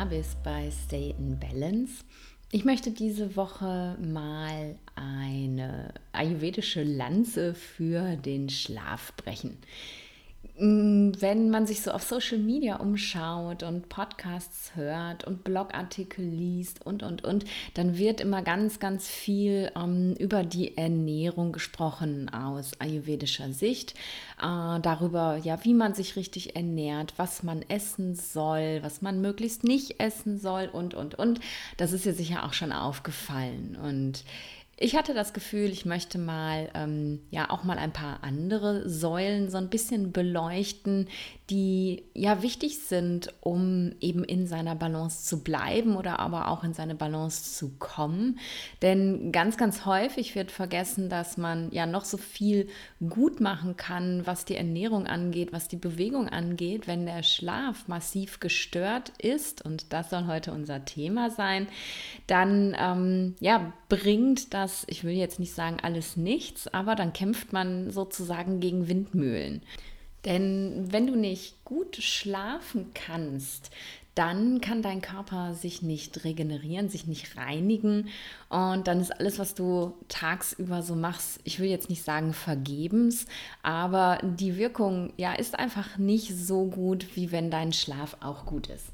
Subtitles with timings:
[0.00, 2.04] da bist bei Stay in Balance.
[2.50, 9.58] Ich möchte diese Woche mal eine ayurvedische Lanze für den Schlaf brechen.
[10.62, 17.02] Wenn man sich so auf Social Media umschaut und Podcasts hört und Blogartikel liest und,
[17.02, 23.52] und, und, dann wird immer ganz, ganz viel ähm, über die Ernährung gesprochen aus ayurvedischer
[23.54, 23.94] Sicht.
[24.38, 29.64] Äh, darüber, ja, wie man sich richtig ernährt, was man essen soll, was man möglichst
[29.64, 31.40] nicht essen soll und, und, und.
[31.78, 33.78] Das ist ja sicher auch schon aufgefallen.
[33.82, 34.24] Und
[34.82, 39.50] ich hatte das Gefühl, ich möchte mal, ähm, ja, auch mal ein paar andere Säulen
[39.50, 41.06] so ein bisschen beleuchten,
[41.50, 46.72] die ja wichtig sind, um eben in seiner Balance zu bleiben oder aber auch in
[46.72, 48.38] seine Balance zu kommen.
[48.80, 52.66] Denn ganz, ganz häufig wird vergessen, dass man ja noch so viel
[53.06, 58.40] gut machen kann, was die Ernährung angeht, was die Bewegung angeht, wenn der Schlaf massiv
[58.40, 59.62] gestört ist.
[59.62, 61.66] Und das soll heute unser Thema sein.
[62.26, 67.12] Dann ähm, ja, bringt das das, ich will jetzt nicht sagen alles nichts, aber dann
[67.12, 69.62] kämpft man sozusagen gegen Windmühlen.
[70.24, 73.70] Denn wenn du nicht gut schlafen kannst,
[74.14, 78.08] dann kann dein Körper sich nicht regenerieren, sich nicht reinigen
[78.48, 83.26] und dann ist alles, was du tagsüber so machst, ich will jetzt nicht sagen vergebens,
[83.62, 88.66] aber die Wirkung ja ist einfach nicht so gut, wie wenn dein Schlaf auch gut
[88.66, 88.90] ist.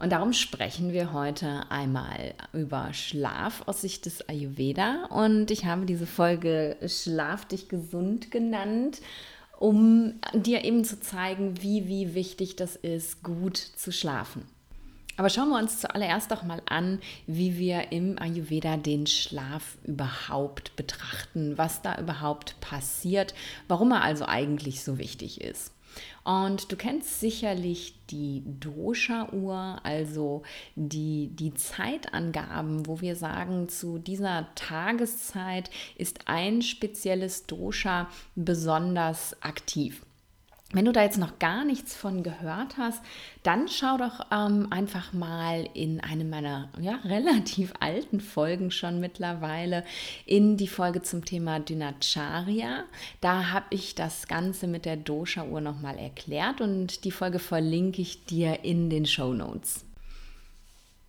[0.00, 5.04] Und darum sprechen wir heute einmal über Schlaf aus Sicht des Ayurveda.
[5.10, 9.02] Und ich habe diese Folge Schlaf dich gesund genannt,
[9.58, 14.46] um dir eben zu zeigen, wie, wie wichtig das ist, gut zu schlafen.
[15.18, 20.76] Aber schauen wir uns zuallererst doch mal an, wie wir im Ayurveda den Schlaf überhaupt
[20.76, 23.34] betrachten, was da überhaupt passiert,
[23.68, 25.74] warum er also eigentlich so wichtig ist.
[26.24, 30.42] Und du kennst sicherlich die Dosha-Uhr, also
[30.76, 40.04] die, die Zeitangaben, wo wir sagen, zu dieser Tageszeit ist ein spezielles Dosha besonders aktiv.
[40.72, 43.02] Wenn du da jetzt noch gar nichts von gehört hast,
[43.42, 49.84] dann schau doch ähm, einfach mal in eine meiner ja, relativ alten Folgen schon mittlerweile
[50.26, 52.84] in die Folge zum Thema Dynacharya.
[53.20, 58.24] Da habe ich das Ganze mit der Dosha-Uhr nochmal erklärt und die Folge verlinke ich
[58.26, 59.84] dir in den Show Notes.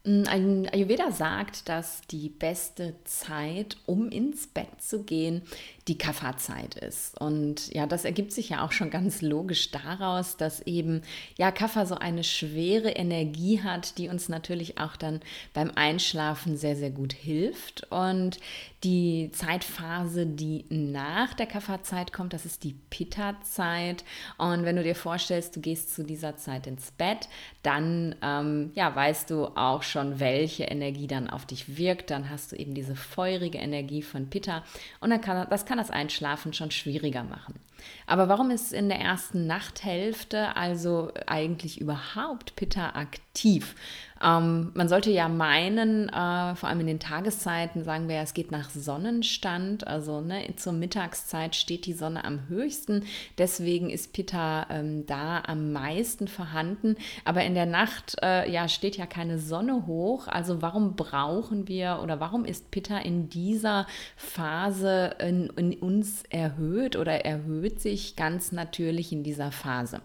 [0.04, 5.44] Mm, ein Ayurveda sagt, dass die beste Zeit, um ins Bett zu gehen,
[5.88, 7.20] die Kafferzeit ist.
[7.20, 11.02] Und ja, das ergibt sich ja auch schon ganz logisch daraus, dass eben
[11.38, 15.22] ja Kaffer so eine schwere Energie hat, die uns natürlich auch dann
[15.54, 17.92] beim Einschlafen sehr, sehr gut hilft.
[17.92, 18.40] Und
[18.84, 24.04] die Zeitphase, die nach der Kafferzeit kommt, das ist die Pitta-Zeit.
[24.38, 27.28] Und wenn du dir vorstellst, du gehst zu dieser Zeit ins Bett,
[27.64, 32.12] dann ähm, ja, weißt du auch schon, welche Energie dann auf dich wirkt.
[32.12, 34.64] Dann hast du eben diese feurige Energie von Pitta.
[35.00, 37.60] Und dann kann das kann das Einschlafen schon schwieriger machen.
[38.06, 43.76] Aber warum ist in der ersten Nachthälfte also eigentlich überhaupt Pitta aktiv?
[44.24, 48.34] Ähm, man sollte ja meinen, äh, vor allem in den Tageszeiten, sagen wir ja, es
[48.34, 49.88] geht nach Sonnenstand.
[49.88, 53.04] Also ne, zur Mittagszeit steht die Sonne am höchsten.
[53.38, 56.96] Deswegen ist Pitta ähm, da am meisten vorhanden.
[57.26, 60.28] Aber in der Nacht äh, ja, steht ja keine Sonne hoch.
[60.28, 66.96] Also warum brauchen wir oder warum ist Pitta in dieser Phase in, in uns erhöht
[66.96, 70.02] oder erhöht sich ganz natürlich in dieser Phase?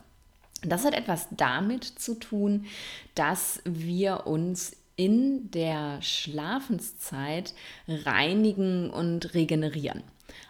[0.62, 2.66] Das hat etwas damit zu tun,
[3.14, 7.54] dass wir uns in der Schlafenszeit
[7.86, 10.02] reinigen und regenerieren.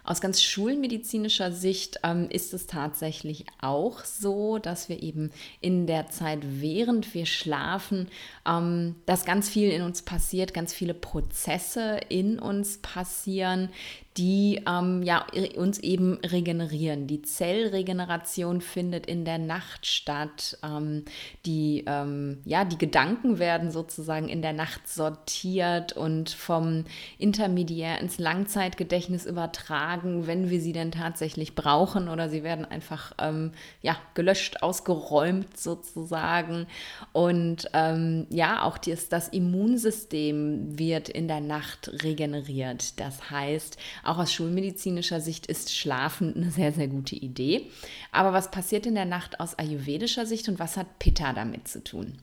[0.05, 6.09] Aus ganz schulmedizinischer Sicht ähm, ist es tatsächlich auch so, dass wir eben in der
[6.09, 8.09] Zeit, während wir schlafen,
[8.47, 13.69] ähm, dass ganz viel in uns passiert, ganz viele Prozesse in uns passieren,
[14.17, 15.27] die ähm, ja,
[15.57, 17.07] uns eben regenerieren.
[17.07, 20.59] Die Zellregeneration findet in der Nacht statt.
[20.63, 21.05] Ähm,
[21.45, 26.85] die, ähm, ja, die Gedanken werden sozusagen in der Nacht sortiert und vom
[27.19, 33.53] Intermediär ins Langzeitgedächtnis übertragen, wenn wir sie denn tatsächlich brauchen oder sie werden einfach ähm,
[33.83, 36.67] ja, gelöscht, ausgeräumt sozusagen.
[37.13, 42.99] Und ähm, ja, auch das, das Immunsystem wird in der Nacht regeneriert.
[42.99, 43.77] Das heißt,
[44.09, 47.71] auch aus schulmedizinischer Sicht ist Schlafen eine sehr, sehr gute Idee.
[48.13, 51.83] Aber was passiert in der Nacht aus ayurvedischer Sicht und was hat Pitta damit zu
[51.83, 52.19] tun?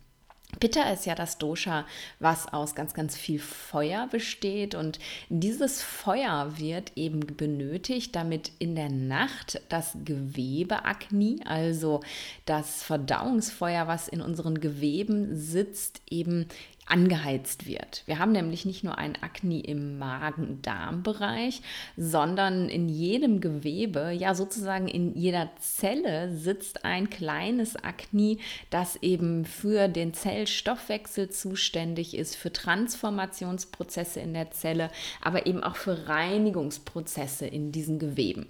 [0.60, 1.86] Pitta ist ja das Dosha,
[2.20, 4.76] was aus ganz, ganz viel Feuer besteht.
[4.76, 5.00] Und
[5.30, 12.02] dieses Feuer wird eben benötigt, damit in der Nacht das Gewebe Agni, also
[12.46, 16.48] das Verdauungsfeuer, was in unseren Geweben sitzt, eben
[16.86, 18.04] angeheizt wird.
[18.06, 21.62] Wir haben nämlich nicht nur ein Akne im Magen-Darm-Bereich,
[21.96, 28.38] sondern in jedem Gewebe, ja sozusagen in jeder Zelle sitzt ein kleines Akne,
[28.70, 34.90] das eben für den Zellstoffwechsel zuständig ist, für Transformationsprozesse in der Zelle,
[35.22, 38.48] aber eben auch für Reinigungsprozesse in diesen Geweben.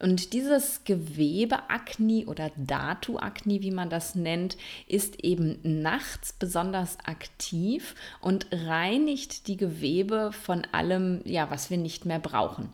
[0.00, 4.56] Und dieses Gewebeakne oder Datu-Akne, wie man das nennt,
[4.86, 12.06] ist eben nachts besonders aktiv und reinigt die Gewebe von allem, ja, was wir nicht
[12.06, 12.70] mehr brauchen.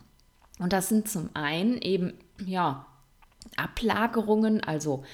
[0.59, 2.15] Und das sind zum einen eben,
[2.45, 2.87] ja,
[3.57, 5.05] Ablagerungen, also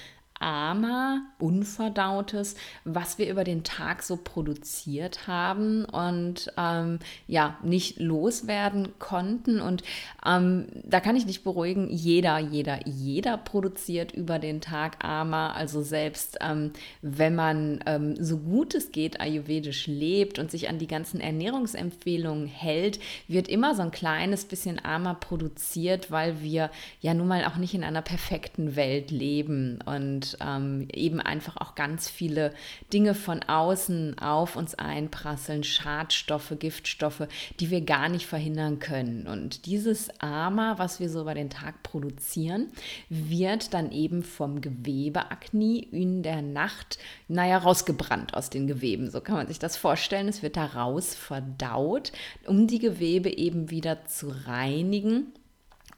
[0.43, 8.89] Ama, Unverdautes, was wir über den Tag so produziert haben und ähm, ja, nicht loswerden
[8.99, 9.61] konnten.
[9.61, 9.83] Und
[10.25, 15.53] ähm, da kann ich dich beruhigen, jeder, jeder, jeder produziert über den Tag Ama.
[15.53, 20.77] Also selbst ähm, wenn man ähm, so gut es geht ayurvedisch lebt und sich an
[20.77, 22.99] die ganzen Ernährungsempfehlungen hält,
[23.29, 26.69] wird immer so ein kleines bisschen Ama produziert, weil wir
[26.99, 29.79] ja nun mal auch nicht in einer perfekten Welt leben.
[29.85, 32.53] Und ähm, eben einfach auch ganz viele
[32.91, 37.27] Dinge von außen auf uns einprasseln, Schadstoffe, Giftstoffe,
[37.59, 39.27] die wir gar nicht verhindern können.
[39.27, 42.67] Und dieses Ama, was wir so über den Tag produzieren,
[43.09, 46.97] wird dann eben vom Gewebeakne in der Nacht,
[47.27, 49.09] naja, rausgebrannt aus den Geweben.
[49.09, 50.27] So kann man sich das vorstellen.
[50.27, 52.11] Es wird da raus verdaut,
[52.47, 55.33] um die Gewebe eben wieder zu reinigen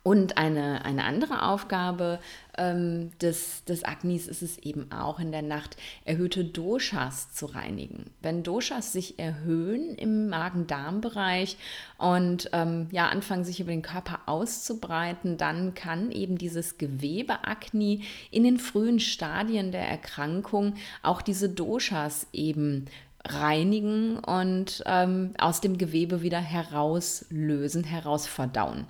[0.05, 2.19] und eine, eine andere Aufgabe
[2.59, 8.11] ähm, des, des Agnis ist es eben auch in der Nacht, erhöhte Doshas zu reinigen.
[8.21, 11.57] Wenn Doshas sich erhöhen im Magen-Darm-Bereich
[11.97, 18.03] und ähm, ja, anfangen sich über den Körper auszubreiten, dann kann eben dieses Gewebe Agni
[18.29, 22.85] in den frühen Stadien der Erkrankung auch diese Doshas eben
[23.27, 28.85] reinigen und ähm, aus dem Gewebe wieder herauslösen, herausverdauen.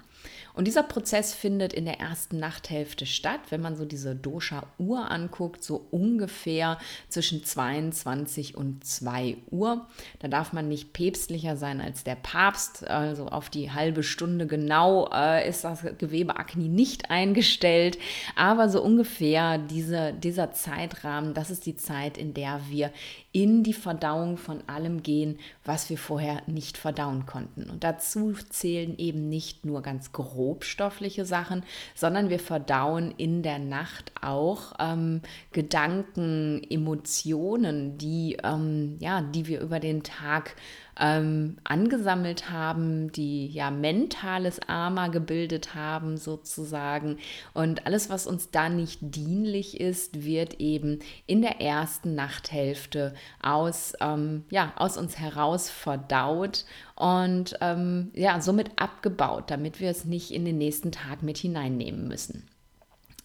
[0.56, 5.64] Und dieser Prozess findet in der ersten Nachthälfte statt, wenn man so diese Dosha-Uhr anguckt,
[5.64, 6.78] so ungefähr
[7.10, 9.86] zwischen 22 und 2 Uhr.
[10.20, 15.10] Da darf man nicht päpstlicher sein als der Papst, also auf die halbe Stunde genau
[15.12, 17.98] äh, ist das Gewebe Akne nicht eingestellt,
[18.36, 22.92] aber so ungefähr diese, dieser Zeitrahmen, das ist die Zeit, in der wir
[23.36, 27.70] in die Verdauung von allem gehen, was wir vorher nicht verdauen konnten.
[27.70, 31.64] Und dazu zählen eben nicht nur ganz grobstoffliche Sachen,
[31.96, 35.22] sondern wir verdauen in der Nacht auch ähm,
[35.52, 40.56] Gedanken, Emotionen, die, ähm, ja, die wir über den Tag
[41.00, 47.18] ähm, angesammelt haben, die ja mentales Arma gebildet haben sozusagen.
[47.54, 53.94] Und alles, was uns da nicht dienlich ist, wird eben in der ersten Nachthälfte aus,
[54.00, 56.66] ähm, ja, aus uns heraus verdaut
[56.96, 62.08] und ähm, ja, somit abgebaut, damit wir es nicht in den nächsten Tag mit hineinnehmen
[62.08, 62.48] müssen.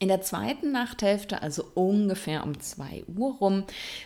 [0.02, 3.64] In der zweiten Nachthälfte, also ungefähr um 2 Uhr rum,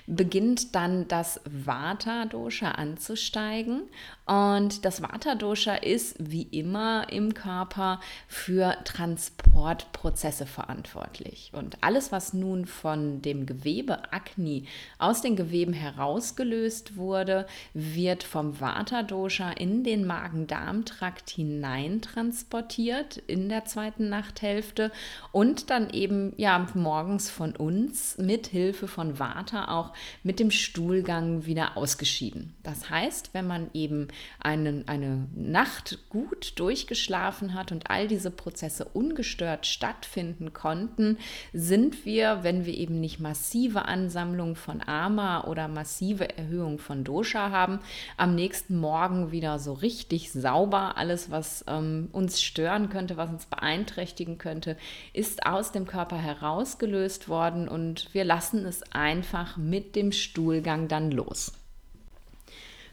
[0.08, 3.82] beginnt dann das Vata-Dosha anzusteigen
[4.26, 11.52] und das Vata-Dosha ist wie immer im Körper für Transportprozesse verantwortlich.
[11.54, 14.66] Und alles, was nun von dem Gewebe Agni
[14.98, 23.64] aus den Geweben herausgelöst wurde, wird vom Vata-Dosha in den Magen-Darm-Trakt hinein transportiert in der
[23.66, 24.90] zweiten Nachthälfte
[25.30, 31.46] und dann eben ja morgens von uns mit Hilfe von Vata auch mit dem Stuhlgang
[31.46, 32.54] wieder ausgeschieden.
[32.62, 34.08] Das heißt, wenn man eben
[34.40, 41.18] einen, eine Nacht gut durchgeschlafen hat und all diese Prozesse ungestört stattfinden konnten,
[41.52, 47.50] sind wir, wenn wir eben nicht massive Ansammlungen von Ama oder massive Erhöhung von Dosha
[47.50, 47.80] haben,
[48.16, 50.96] am nächsten Morgen wieder so richtig sauber.
[50.96, 54.76] Alles, was ähm, uns stören könnte, was uns beeinträchtigen könnte,
[55.12, 61.10] ist aus dem Körper herausgelöst worden und wir lassen es einfach mit dem Stuhlgang dann
[61.10, 61.52] los.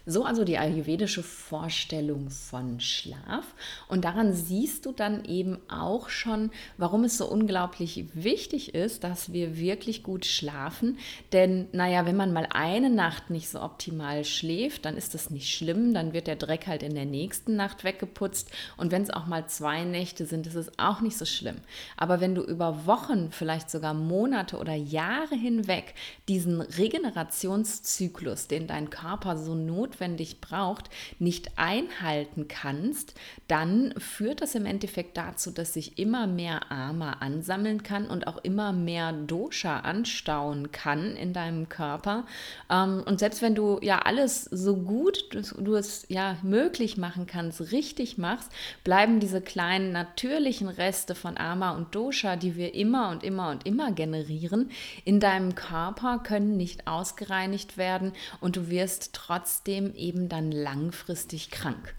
[0.04, 3.54] So also die ayurvedische Vorstellung von Schlaf.
[3.88, 9.32] Und daran siehst du dann eben auch schon, warum es so unglaublich wichtig ist, dass
[9.32, 10.98] wir wirklich gut schlafen.
[11.32, 15.54] Denn, naja, wenn man mal eine Nacht nicht so optimal schläft, dann ist das nicht
[15.54, 15.94] schlimm.
[15.94, 18.50] Dann wird der Dreck halt in der nächsten Nacht weggeputzt.
[18.76, 21.58] Und wenn es auch mal zwei Nächte sind, ist es auch nicht so schlimm.
[21.96, 25.94] Aber wenn du über Wochen, vielleicht sogar Monate oder Jahre hinweg
[26.28, 33.14] diesen Regenerationszyklus, den dein Körper so not notwendig braucht, nicht einhalten kannst,
[33.48, 38.38] dann führt das im Endeffekt dazu, dass sich immer mehr Ama ansammeln kann und auch
[38.38, 42.24] immer mehr Dosha anstauen kann in deinem Körper.
[42.70, 47.72] Ähm, und selbst wenn du ja alles so gut du es ja möglich machen kannst,
[47.72, 48.50] richtig machst,
[48.84, 53.66] bleiben diese kleinen natürlichen Reste von Ama und Dosha, die wir immer und immer und
[53.66, 54.70] immer generieren,
[55.04, 61.50] in deinem Körper, können nicht ausgereinigt werden und du wirst trotzdem trotzdem eben dann langfristig
[61.50, 61.94] krank.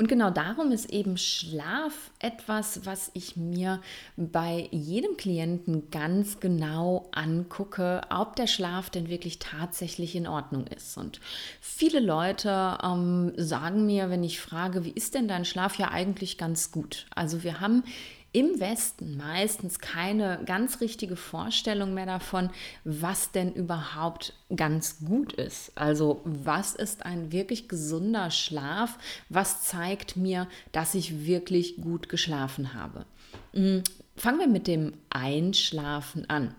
[0.00, 3.80] Und genau darum ist eben Schlaf etwas, was ich mir
[4.16, 10.96] bei jedem Klienten ganz genau angucke, ob der Schlaf denn wirklich tatsächlich in Ordnung ist.
[10.96, 11.18] Und
[11.60, 16.38] viele Leute ähm, sagen mir, wenn ich frage, wie ist denn dein Schlaf, ja eigentlich
[16.38, 17.06] ganz gut.
[17.16, 17.82] Also wir haben
[18.32, 22.50] im Westen meistens keine ganz richtige Vorstellung mehr davon,
[22.84, 25.72] was denn überhaupt ganz gut ist.
[25.76, 28.98] Also was ist ein wirklich gesunder Schlaf?
[29.28, 33.06] Was zeigt mir, dass ich wirklich gut geschlafen habe?
[33.54, 33.82] Hm,
[34.16, 36.54] fangen wir mit dem Einschlafen an.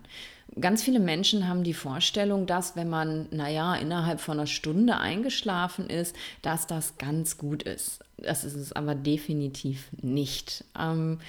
[0.58, 5.88] Ganz viele Menschen haben die Vorstellung, dass wenn man, naja, innerhalb von einer Stunde eingeschlafen
[5.88, 8.00] ist, dass das ganz gut ist.
[8.16, 10.64] Das ist es aber definitiv nicht.
[10.76, 11.20] Ähm,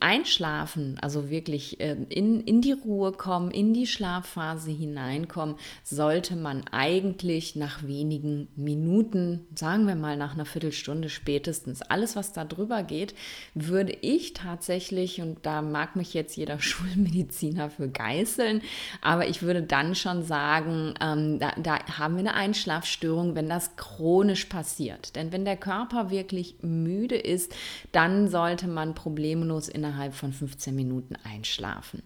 [0.00, 6.64] Einschlafen, also wirklich äh, in, in die Ruhe kommen, in die Schlafphase hineinkommen, sollte man
[6.70, 12.82] eigentlich nach wenigen Minuten, sagen wir mal nach einer Viertelstunde spätestens, alles, was da drüber
[12.82, 13.14] geht,
[13.54, 18.62] würde ich tatsächlich, und da mag mich jetzt jeder Schulmediziner für geißeln,
[19.00, 23.76] aber ich würde dann schon sagen, ähm, da, da haben wir eine Einschlafstörung, wenn das
[23.76, 25.14] chronisch passiert.
[25.16, 27.54] Denn wenn der Körper wirklich müde ist,
[27.92, 32.02] dann sollte man problemlos muss innerhalb von 15 Minuten einschlafen.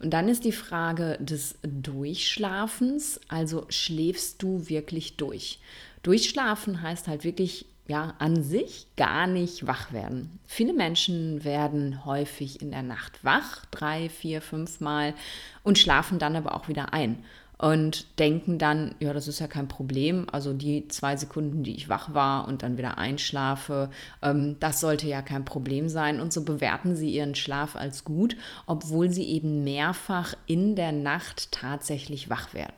[0.00, 5.58] Und dann ist die Frage des Durchschlafens, also schläfst du wirklich durch?
[6.02, 10.38] Durchschlafen heißt halt wirklich ja, an sich gar nicht wach werden.
[10.46, 15.14] Viele Menschen werden häufig in der Nacht wach, drei, vier, fünf Mal
[15.62, 17.24] und schlafen dann aber auch wieder ein
[17.58, 20.26] und denken dann, ja, das ist ja kein Problem.
[20.30, 23.90] Also die zwei Sekunden, die ich wach war und dann wieder einschlafe,
[24.22, 26.20] ähm, das sollte ja kein Problem sein.
[26.20, 28.36] Und so bewerten sie ihren Schlaf als gut,
[28.66, 32.74] obwohl sie eben mehrfach in der Nacht tatsächlich wach werden.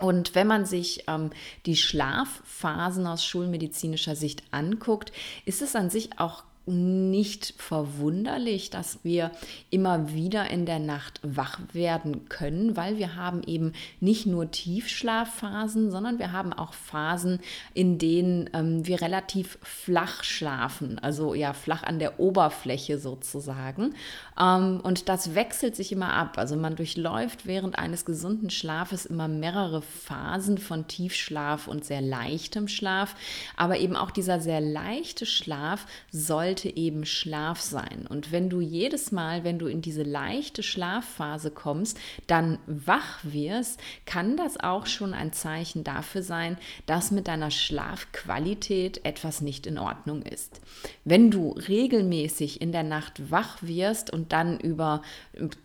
[0.00, 1.30] Und wenn man sich ähm,
[1.64, 5.12] die Schlafphasen aus schulmedizinischer Sicht anguckt,
[5.46, 9.32] ist es an sich auch nicht verwunderlich, dass wir
[9.70, 15.90] immer wieder in der Nacht wach werden können, weil wir haben eben nicht nur Tiefschlafphasen,
[15.90, 17.40] sondern wir haben auch Phasen,
[17.74, 23.94] in denen ähm, wir relativ flach schlafen, also ja flach an der Oberfläche sozusagen.
[24.38, 26.38] Ähm, und das wechselt sich immer ab.
[26.38, 32.68] Also man durchläuft während eines gesunden Schlafes immer mehrere Phasen von Tiefschlaf und sehr leichtem
[32.68, 33.16] Schlaf,
[33.56, 38.06] aber eben auch dieser sehr leichte Schlaf soll sollte eben Schlaf sein.
[38.06, 43.80] Und wenn du jedes Mal, wenn du in diese leichte Schlafphase kommst, dann wach wirst,
[44.04, 49.78] kann das auch schon ein Zeichen dafür sein, dass mit deiner Schlafqualität etwas nicht in
[49.78, 50.60] Ordnung ist.
[51.06, 55.00] Wenn du regelmäßig in der Nacht wach wirst und dann über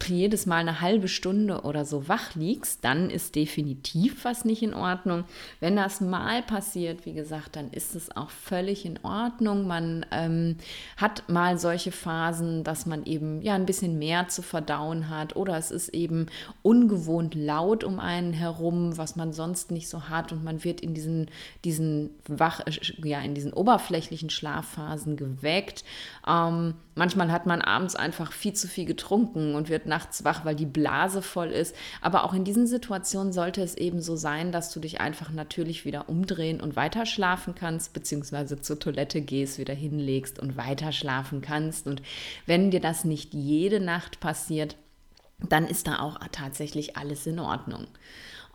[0.08, 4.74] jedes Mal eine halbe Stunde oder so wach liegst, dann ist definitiv was nicht in
[4.74, 5.26] Ordnung.
[5.60, 9.68] Wenn das mal passiert, wie gesagt, dann ist es auch völlig in Ordnung.
[9.68, 10.56] Man ähm,
[10.98, 15.58] hat mal solche Phasen, dass man eben ja ein bisschen mehr zu verdauen hat oder
[15.58, 16.28] es ist eben
[16.62, 20.94] ungewohnt laut um einen herum, was man sonst nicht so hat und man wird in
[20.94, 21.30] diesen,
[21.64, 22.62] diesen wach,
[23.04, 25.84] ja, in diesen oberflächlichen Schlafphasen geweckt.
[26.28, 30.56] Ähm, manchmal hat man abends einfach viel zu viel getrunken und wird nachts wach, weil
[30.56, 31.76] die Blase voll ist.
[32.02, 35.86] Aber auch in diesen Situationen sollte es eben so sein, dass du dich einfach natürlich
[35.86, 40.92] wieder umdrehen und weiter schlafen kannst, beziehungsweise zur Toilette gehst, wieder hinlegst und weiter weiter
[40.92, 41.88] schlafen kannst.
[41.88, 42.02] Und
[42.46, 44.76] wenn dir das nicht jede Nacht passiert,
[45.40, 47.88] dann ist da auch tatsächlich alles in Ordnung.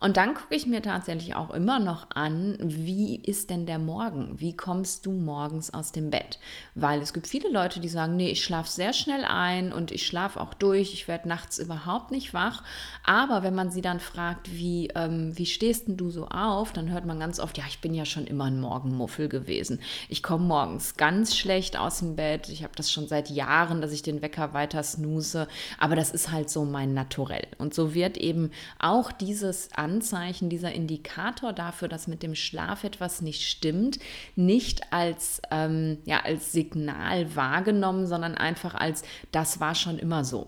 [0.03, 4.41] Und dann gucke ich mir tatsächlich auch immer noch an, wie ist denn der Morgen?
[4.41, 6.41] Wie kommst du morgens aus dem Bett?
[6.75, 10.05] Weil es gibt viele Leute, die sagen, nee, ich schlafe sehr schnell ein und ich
[10.05, 12.65] schlafe auch durch, ich werde nachts überhaupt nicht wach.
[13.05, 16.91] Aber wenn man sie dann fragt, wie, ähm, wie stehst denn du so auf, dann
[16.91, 19.79] hört man ganz oft, ja, ich bin ja schon immer ein Morgenmuffel gewesen.
[20.09, 22.49] Ich komme morgens ganz schlecht aus dem Bett.
[22.49, 25.47] Ich habe das schon seit Jahren, dass ich den Wecker weiter snooze.
[25.79, 27.47] Aber das ist halt so mein Naturell.
[27.59, 33.21] Und so wird eben auch dieses Anzeichen, dieser Indikator dafür, dass mit dem Schlaf etwas
[33.21, 33.99] nicht stimmt,
[34.37, 40.47] nicht als, ähm, ja, als Signal wahrgenommen, sondern einfach als, das war schon immer so.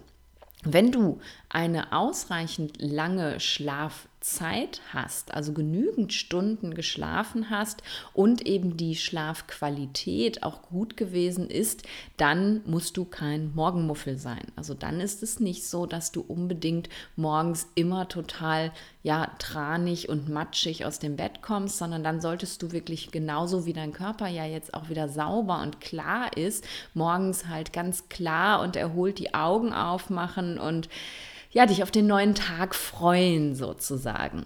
[0.64, 1.20] Wenn du
[1.50, 7.82] eine ausreichend lange Schlaf Zeit hast, also genügend Stunden geschlafen hast
[8.14, 11.82] und eben die Schlafqualität auch gut gewesen ist,
[12.16, 14.40] dann musst du kein Morgenmuffel sein.
[14.56, 20.30] Also dann ist es nicht so, dass du unbedingt morgens immer total ja tranig und
[20.30, 24.46] matschig aus dem Bett kommst, sondern dann solltest du wirklich genauso wie dein Körper ja
[24.46, 26.64] jetzt auch wieder sauber und klar ist,
[26.94, 30.88] morgens halt ganz klar und erholt die Augen aufmachen und
[31.54, 34.44] ja, dich auf den neuen Tag freuen sozusagen.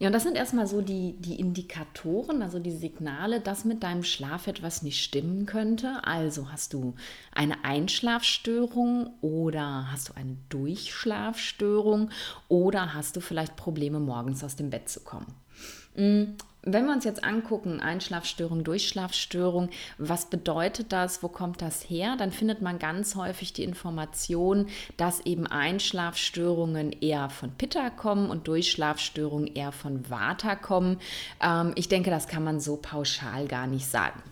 [0.00, 4.02] Ja, und das sind erstmal so die, die Indikatoren, also die Signale, dass mit deinem
[4.02, 6.00] Schlaf etwas nicht stimmen könnte.
[6.02, 6.94] Also hast du
[7.32, 12.10] eine Einschlafstörung oder hast du eine Durchschlafstörung
[12.48, 15.32] oder hast du vielleicht Probleme, morgens aus dem Bett zu kommen.
[16.64, 22.14] Wenn wir uns jetzt angucken, Einschlafstörung, Durchschlafstörung, was bedeutet das, wo kommt das her?
[22.16, 28.46] Dann findet man ganz häufig die Information, dass eben Einschlafstörungen eher von Pitta kommen und
[28.46, 31.00] Durchschlafstörungen eher von Vata kommen.
[31.42, 34.22] Ähm, ich denke, das kann man so pauschal gar nicht sagen.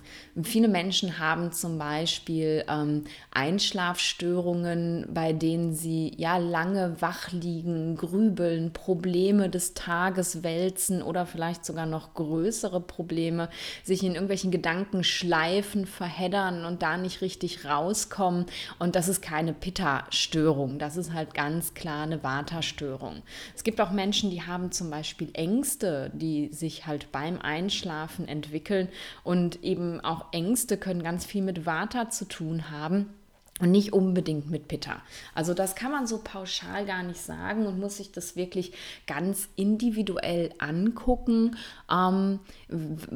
[0.43, 8.73] Viele Menschen haben zum Beispiel ähm, Einschlafstörungen, bei denen sie ja lange wach liegen, grübeln,
[8.73, 13.49] Probleme des Tages wälzen oder vielleicht sogar noch größere Probleme,
[13.83, 18.47] sich in irgendwelchen Gedankenschleifen verheddern und da nicht richtig rauskommen.
[18.79, 23.23] Und das ist keine Pitta-Störung, das ist halt ganz klar eine Vata-Störung.
[23.55, 28.89] Es gibt auch Menschen, die haben zum Beispiel Ängste, die sich halt beim Einschlafen entwickeln
[29.25, 33.15] und eben auch Ängste können ganz viel mit Vata zu tun haben
[33.61, 35.03] und nicht unbedingt mit Pitta.
[35.35, 38.73] Also das kann man so pauschal gar nicht sagen und muss sich das wirklich
[39.07, 41.57] ganz individuell angucken.
[41.91, 42.41] Ähm,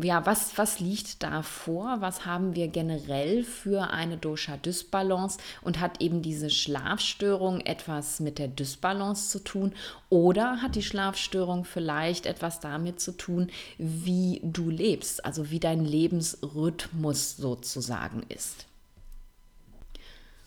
[0.01, 1.97] ja, was, was liegt da vor?
[2.01, 8.49] Was haben wir generell für eine Dosha-Dysbalance und hat eben diese Schlafstörung etwas mit der
[8.49, 9.73] Dysbalance zu tun
[10.11, 15.85] oder hat die Schlafstörung vielleicht etwas damit zu tun, wie du lebst, also wie dein
[15.85, 18.67] Lebensrhythmus sozusagen ist?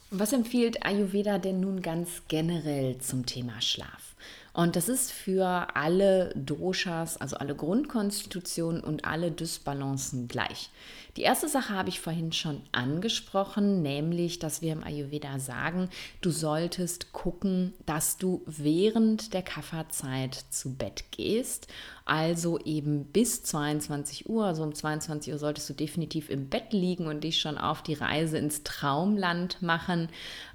[0.10, 4.16] Was empfiehlt Ayurveda denn nun ganz generell zum Thema Schlaf?
[4.54, 10.70] Und das ist für alle Doshas, also alle Grundkonstitutionen und alle Dysbalancen gleich.
[11.18, 15.90] Die erste Sache habe ich vorhin schon angesprochen, nämlich, dass wir im Ayurveda sagen,
[16.22, 21.68] du solltest gucken, dass du während der Kafferzeit zu Bett gehst
[22.08, 27.08] also eben bis 22 Uhr, also um 22 Uhr solltest du definitiv im Bett liegen
[27.08, 30.08] und dich schon auf die Reise ins Traumland machen.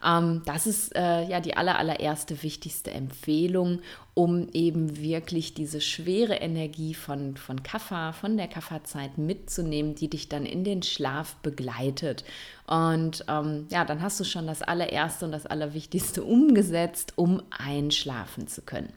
[0.03, 3.81] Ähm, das ist äh, ja die aller, allererste wichtigste Empfehlung,
[4.15, 10.29] um eben wirklich diese schwere Energie von, von Kaffa, von der Kafferzeit mitzunehmen, die dich
[10.29, 12.25] dann in den Schlaf begleitet.
[12.67, 18.49] Und ähm, ja, dann hast du schon das allererste und das Allerwichtigste umgesetzt, um einschlafen
[18.49, 18.93] zu können.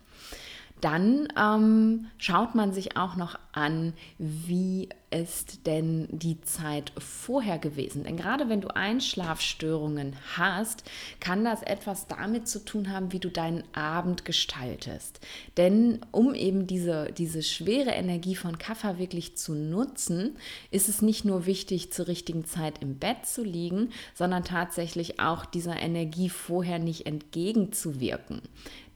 [0.82, 8.04] Dann ähm, schaut man sich auch noch an, wie ist denn die Zeit vorher gewesen?
[8.04, 10.84] Denn gerade wenn du Einschlafstörungen hast,
[11.20, 15.20] kann das etwas damit zu tun haben, wie du deinen Abend gestaltest.
[15.58, 20.38] Denn um eben diese, diese schwere Energie von Kaffer wirklich zu nutzen,
[20.72, 25.46] ist es nicht nur wichtig, zur richtigen Zeit im Bett zu liegen, sondern tatsächlich auch
[25.46, 28.42] dieser Energie vorher nicht entgegenzuwirken.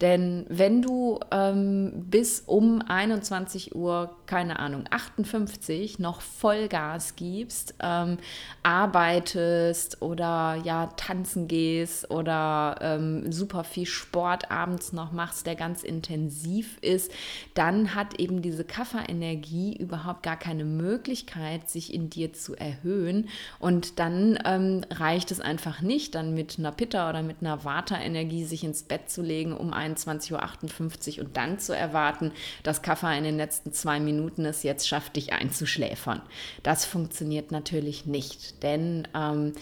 [0.01, 8.17] Denn wenn du ähm, bis um 21 Uhr, keine Ahnung, 58 noch Vollgas gibst, ähm,
[8.63, 15.83] arbeitest oder ja tanzen gehst oder ähm, super viel Sport abends noch machst, der ganz
[15.83, 17.11] intensiv ist,
[17.53, 23.27] dann hat eben diese Kafferenergie überhaupt gar keine Möglichkeit, sich in dir zu erhöhen.
[23.59, 28.45] Und dann ähm, reicht es einfach nicht, dann mit einer Pitta oder mit einer Vata-Energie
[28.45, 32.31] sich ins Bett zu legen, um ein 21.58 Uhr und dann zu erwarten,
[32.63, 35.88] dass Kaffer in den letzten zwei Minuten es jetzt schafft, dich einzuschläfern.
[35.89, 36.21] Einschläfern.
[36.63, 39.53] Das funktioniert natürlich nicht, denn ähm,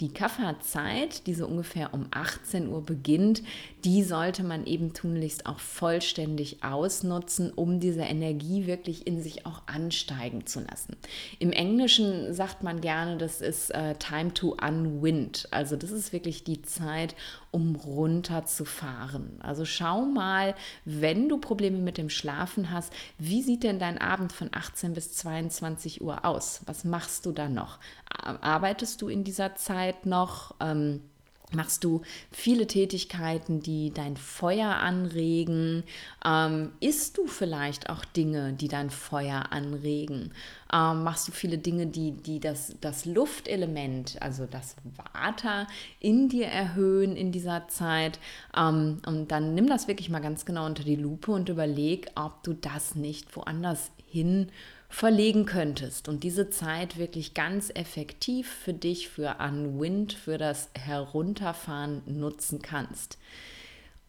[0.00, 3.42] die Kafferzeit, die so ungefähr um 18 Uhr beginnt,
[3.84, 9.62] die sollte man eben tunlichst auch vollständig ausnutzen, um diese Energie wirklich in sich auch
[9.66, 10.96] ansteigen zu lassen.
[11.38, 15.48] Im Englischen sagt man gerne, das ist äh, Time to Unwind.
[15.50, 17.14] Also das ist wirklich die Zeit,
[17.50, 19.40] um runterzufahren.
[19.40, 24.32] Also schau mal, wenn du Probleme mit dem Schlafen hast, wie sieht denn dein Abend
[24.32, 26.62] von 18 bis 22 Uhr aus?
[26.66, 27.78] Was machst du da noch?
[28.08, 30.54] Arbeitest du in dieser Zeit noch?
[30.60, 31.02] Ähm,
[31.52, 35.82] Machst du viele Tätigkeiten, die dein Feuer anregen?
[36.24, 40.32] Ähm, isst du vielleicht auch Dinge, die dein Feuer anregen?
[40.72, 44.76] Ähm, machst du viele Dinge, die, die das, das Luftelement, also das
[45.12, 45.66] Water
[45.98, 48.20] in dir erhöhen in dieser Zeit?
[48.56, 52.44] Ähm, und dann nimm das wirklich mal ganz genau unter die Lupe und überleg, ob
[52.44, 54.50] du das nicht woanders hin
[54.90, 62.02] verlegen könntest und diese Zeit wirklich ganz effektiv für dich, für Unwind, für das Herunterfahren
[62.06, 63.16] nutzen kannst.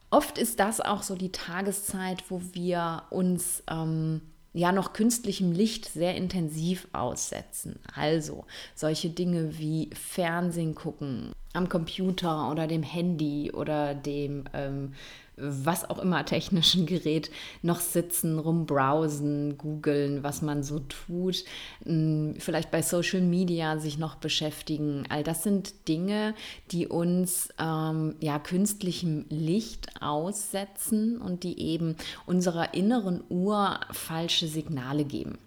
[0.10, 4.22] Oft ist das auch so die Tageszeit, wo wir uns ähm,
[4.54, 7.80] ja noch künstlichem Licht sehr intensiv aussetzen.
[7.96, 14.94] Also solche Dinge wie Fernsehen gucken am Computer oder dem Handy oder dem ähm,
[15.42, 21.44] was auch immer technischen Gerät noch sitzen, rumbrowsen, googeln, was man so tut,
[21.84, 25.04] hm, vielleicht bei Social Media sich noch beschäftigen.
[25.10, 26.36] All das sind Dinge,
[26.72, 35.06] die uns ähm, ja künstlichem Licht aussetzen und die eben unserer inneren Uhr falsche Signale
[35.06, 35.38] geben.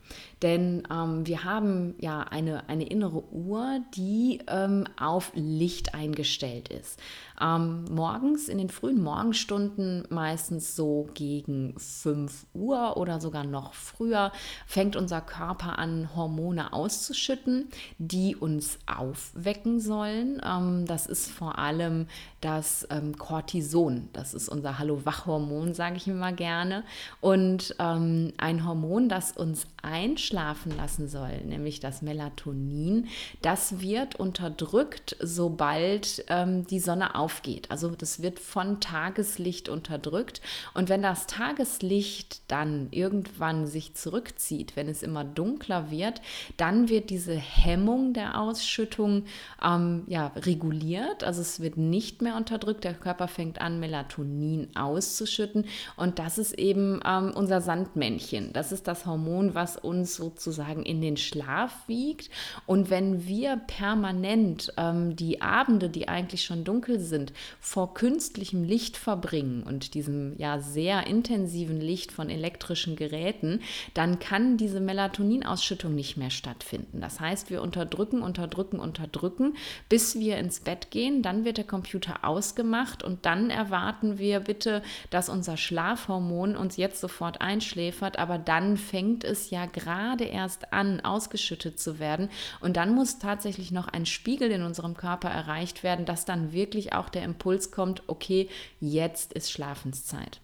[0.42, 6.98] Denn ähm, wir haben ja eine, eine innere Uhr, die ähm, auf Licht eingestellt ist.
[7.40, 14.32] Ähm, morgens in den frühen Morgenstunden, meistens so gegen 5 Uhr oder sogar noch früher,
[14.66, 17.68] fängt unser Körper an, Hormone auszuschütten,
[17.98, 20.40] die uns aufwecken sollen.
[20.44, 22.06] Ähm, das ist vor allem
[22.40, 24.08] das ähm, Cortison.
[24.12, 26.84] Das ist unser Hallo-Wach-Hormon, sage ich immer gerne.
[27.20, 33.08] Und ähm, ein Hormon, das uns einschlafen lassen soll, nämlich das Melatonin,
[33.42, 37.70] das wird unterdrückt, sobald ähm, die Sonne aufgeht.
[37.70, 40.40] Also das wird von Tageslicht unterdrückt.
[40.72, 46.20] Und wenn das Tageslicht dann irgendwann sich zurückzieht, wenn es immer dunkler wird,
[46.56, 49.24] dann wird diese Hemmung der Ausschüttung
[49.62, 51.24] ähm, ja, reguliert.
[51.24, 52.84] Also es wird nicht mehr unterdrückt.
[52.84, 55.66] Der Körper fängt an, Melatonin auszuschütten.
[55.96, 58.52] Und das ist eben ähm, unser Sandmännchen.
[58.52, 62.30] Das ist das Hormon, was uns sozusagen in den Schlaf wiegt.
[62.66, 68.96] Und wenn wir permanent ähm, die Abende, die eigentlich schon dunkel sind, vor künstlichem Licht
[68.96, 73.60] verbringen und diesem ja sehr intensiven Licht von elektrischen Geräten,
[73.94, 77.00] dann kann diese Melatoninausschüttung nicht mehr stattfinden.
[77.00, 79.54] Das heißt, wir unterdrücken, unterdrücken, unterdrücken,
[79.88, 81.22] bis wir ins Bett gehen.
[81.22, 87.00] Dann wird der Computer ausgemacht und dann erwarten wir bitte, dass unser Schlafhormon uns jetzt
[87.00, 92.28] sofort einschläfert, aber dann fängt es ja gerade erst an, ausgeschüttet zu werden
[92.60, 96.92] und dann muss tatsächlich noch ein Spiegel in unserem Körper erreicht werden, dass dann wirklich
[96.92, 98.48] auch der Impuls kommt, okay,
[98.80, 100.40] jetzt ist Schlafenszeit.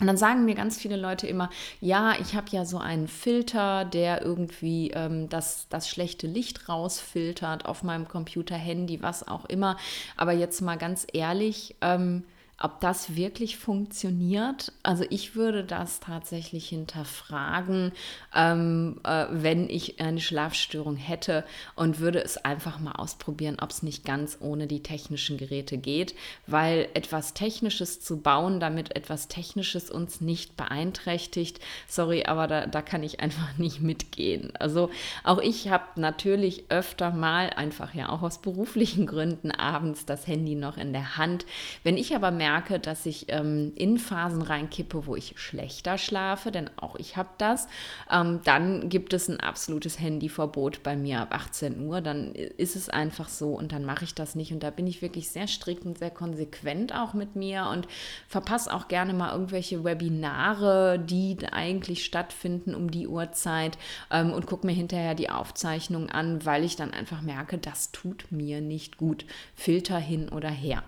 [0.00, 3.84] Und dann sagen mir ganz viele Leute immer, ja, ich habe ja so einen Filter,
[3.84, 9.76] der irgendwie ähm, das, das schlechte Licht rausfiltert auf meinem Computer, Handy, was auch immer.
[10.16, 12.24] Aber jetzt mal ganz ehrlich, ähm,
[12.62, 14.72] ob das wirklich funktioniert.
[14.82, 17.92] Also ich würde das tatsächlich hinterfragen,
[18.34, 21.44] ähm, äh, wenn ich eine Schlafstörung hätte
[21.74, 26.14] und würde es einfach mal ausprobieren, ob es nicht ganz ohne die technischen Geräte geht,
[26.46, 32.80] weil etwas Technisches zu bauen, damit etwas Technisches uns nicht beeinträchtigt, sorry, aber da, da
[32.80, 34.52] kann ich einfach nicht mitgehen.
[34.56, 34.90] Also
[35.24, 40.54] auch ich habe natürlich öfter mal, einfach ja auch aus beruflichen Gründen, abends das Handy
[40.54, 41.44] noch in der Hand.
[41.82, 46.52] Wenn ich aber merke, merke, dass ich ähm, in Phasen reinkippe, wo ich schlechter schlafe,
[46.52, 47.66] denn auch ich habe das,
[48.10, 52.02] ähm, dann gibt es ein absolutes Handyverbot bei mir ab 18 Uhr.
[52.02, 54.52] Dann ist es einfach so und dann mache ich das nicht.
[54.52, 57.88] Und da bin ich wirklich sehr strikt und sehr konsequent auch mit mir und
[58.28, 63.78] verpasse auch gerne mal irgendwelche Webinare, die eigentlich stattfinden um die Uhrzeit
[64.10, 68.26] ähm, und gucke mir hinterher die Aufzeichnung an, weil ich dann einfach merke, das tut
[68.30, 69.24] mir nicht gut.
[69.54, 70.82] Filter hin oder her.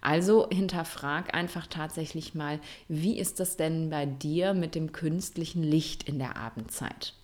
[0.00, 6.04] Also hinterfrag einfach tatsächlich mal, wie ist das denn bei dir mit dem künstlichen Licht
[6.04, 7.14] in der Abendzeit?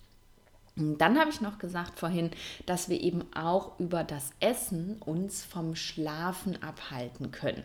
[0.75, 2.31] dann habe ich noch gesagt vorhin,
[2.65, 7.63] dass wir eben auch über das Essen uns vom Schlafen abhalten können.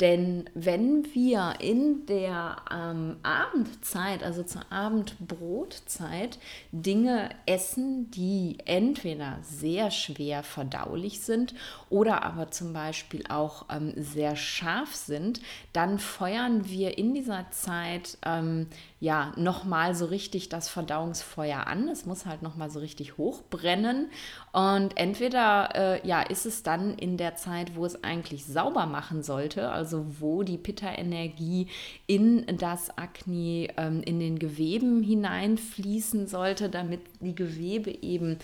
[0.00, 6.38] Denn wenn wir in der ähm, Abendzeit, also zur Abendbrotzeit,
[6.72, 11.54] Dinge essen, die entweder sehr schwer verdaulich sind
[11.90, 15.40] oder aber zum Beispiel auch ähm, sehr scharf sind,
[15.72, 18.68] dann feuern wir in dieser Zeit ähm,
[19.00, 21.88] ja nochmal so richtig das Verdauungsfeuer an.
[21.88, 24.08] Es muss halt nochmal so richtig hochbrennen.
[24.52, 29.24] Und entweder äh, ja, ist es dann in der Zeit, wo es eigentlich sauber machen
[29.24, 31.66] sollte, also wo die Pitta-Energie
[32.06, 38.38] in das Akne, ähm, in den Geweben hineinfließen sollte, damit die Gewebe eben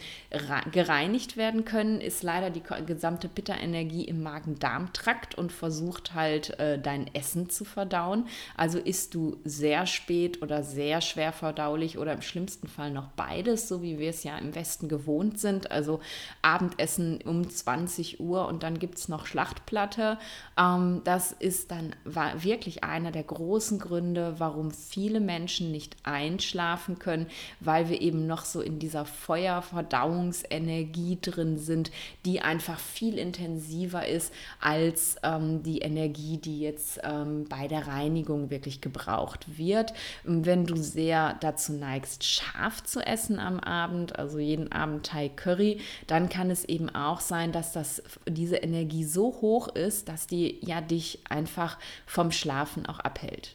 [0.72, 7.14] gereinigt werden können, ist leider die gesamte Pitta-Energie im Magen-Darm-Trakt und versucht halt äh, dein
[7.14, 8.26] Essen zu verdauen.
[8.56, 13.68] Also isst du sehr spät oder sehr schwer verdaulich oder im schlimmsten Fall noch beides,
[13.68, 15.70] so wie wir es ja im Westen gewohnt sind.
[15.70, 16.00] Also
[16.42, 20.18] Abendessen um 20 Uhr und dann gibt es noch Schlachtplatte.
[20.58, 21.94] Ähm, das ist dann
[22.34, 27.26] wirklich einer der großen Gründe, warum viele Menschen nicht einschlafen können,
[27.60, 31.90] weil wir eben noch so in dieser Feuerverdauungsenergie drin sind,
[32.24, 38.50] die einfach viel intensiver ist als ähm, die Energie, die jetzt ähm, bei der Reinigung
[38.50, 39.92] wirklich gebraucht wird.
[40.24, 45.80] Wenn du sehr dazu neigst, scharf zu essen am Abend, also jeden Abend Thai Curry,
[46.06, 50.58] dann kann es eben auch sein, dass das, diese Energie so hoch ist, dass die
[50.64, 53.54] ja dich einfach vom Schlafen auch abhält.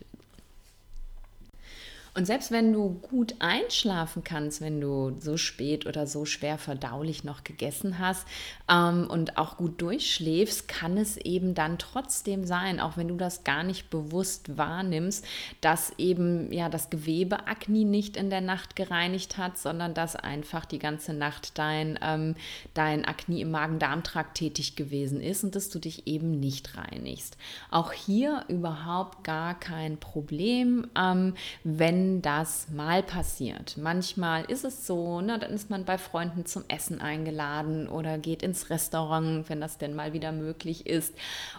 [2.14, 7.24] Und selbst wenn du gut einschlafen kannst, wenn du so spät oder so schwer verdaulich
[7.24, 8.28] noch gegessen hast
[8.70, 13.46] ähm, und auch gut durchschläfst, kann es eben dann trotzdem sein, auch wenn du das
[13.46, 15.26] gar nicht bewusst wahrnimmst,
[15.62, 20.66] dass eben ja das Gewebe Akne nicht in der Nacht gereinigt hat, sondern dass einfach
[20.66, 22.36] die ganze Nacht dein, ähm,
[22.74, 27.38] dein Akne im Magen-Darm-Trakt tätig gewesen ist und dass du dich eben nicht reinigst.
[27.70, 33.78] Auch hier überhaupt gar kein Problem, ähm, wenn wenn das mal passiert.
[33.78, 38.42] Manchmal ist es so, ne, dann ist man bei Freunden zum Essen eingeladen oder geht
[38.42, 41.14] ins Restaurant, wenn das denn mal wieder möglich ist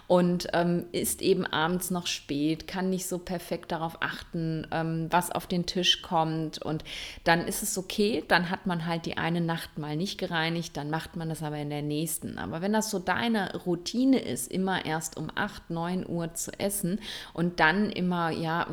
[0.07, 5.31] und ähm, ist eben abends noch spät, kann nicht so perfekt darauf achten, ähm, was
[5.31, 6.83] auf den Tisch kommt und
[7.23, 10.89] dann ist es okay, dann hat man halt die eine Nacht mal nicht gereinigt, dann
[10.89, 12.37] macht man das aber in der nächsten.
[12.37, 16.99] Aber wenn das so deine Routine ist, immer erst um 8, 9 Uhr zu essen
[17.33, 18.67] und dann immer ja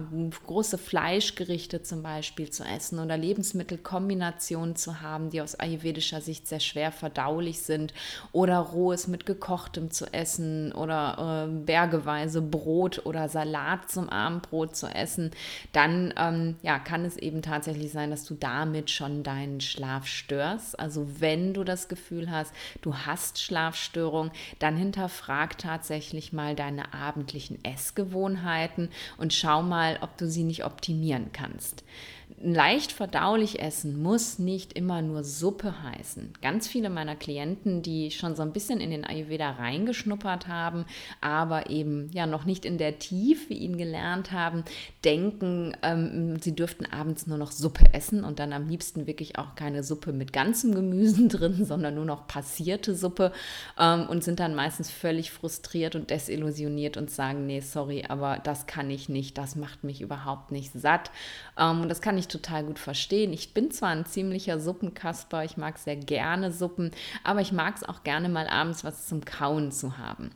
[0.47, 6.49] große Fleischgerichte Gerichte zum Beispiel zu essen oder Lebensmittelkombinationen zu haben, die aus ayurvedischer Sicht
[6.49, 7.93] sehr schwer verdaulich sind
[8.33, 14.87] oder rohes mit gekochtem zu essen oder äh, bergeweise Brot oder Salat zum Abendbrot zu
[14.87, 15.33] essen,
[15.73, 20.81] dann ähm, ja, kann es eben tatsächlich sein, dass du damit schon deinen Schlaf störst.
[20.81, 27.63] Also wenn du das Gefühl hast, du hast Schlafstörung, dann hinterfrag tatsächlich mal deine abendlichen
[27.67, 31.85] Essgewohnheiten und schau mal, ob du sie nicht optimieren kannst kannst.
[32.43, 36.33] Leicht verdaulich essen muss nicht immer nur Suppe heißen.
[36.41, 40.87] Ganz viele meiner Klienten, die schon so ein bisschen in den Ayurveda reingeschnuppert haben,
[41.21, 44.65] aber eben ja noch nicht in der Tiefe ihn gelernt haben,
[45.05, 49.55] denken, ähm, sie dürften abends nur noch Suppe essen und dann am liebsten wirklich auch
[49.55, 53.33] keine Suppe mit ganzem Gemüse drin, sondern nur noch passierte Suppe
[53.79, 58.67] ähm, und sind dann meistens völlig frustriert und desillusioniert und sagen, nee, sorry, aber das
[58.67, 61.11] kann ich nicht, das macht mich überhaupt nicht satt.
[61.61, 63.33] Ähm, und das kann ich total gut verstehen.
[63.33, 66.91] Ich bin zwar ein ziemlicher Suppenkasper, ich mag sehr gerne Suppen,
[67.23, 70.31] aber ich mag es auch gerne mal abends was zum Kauen zu haben.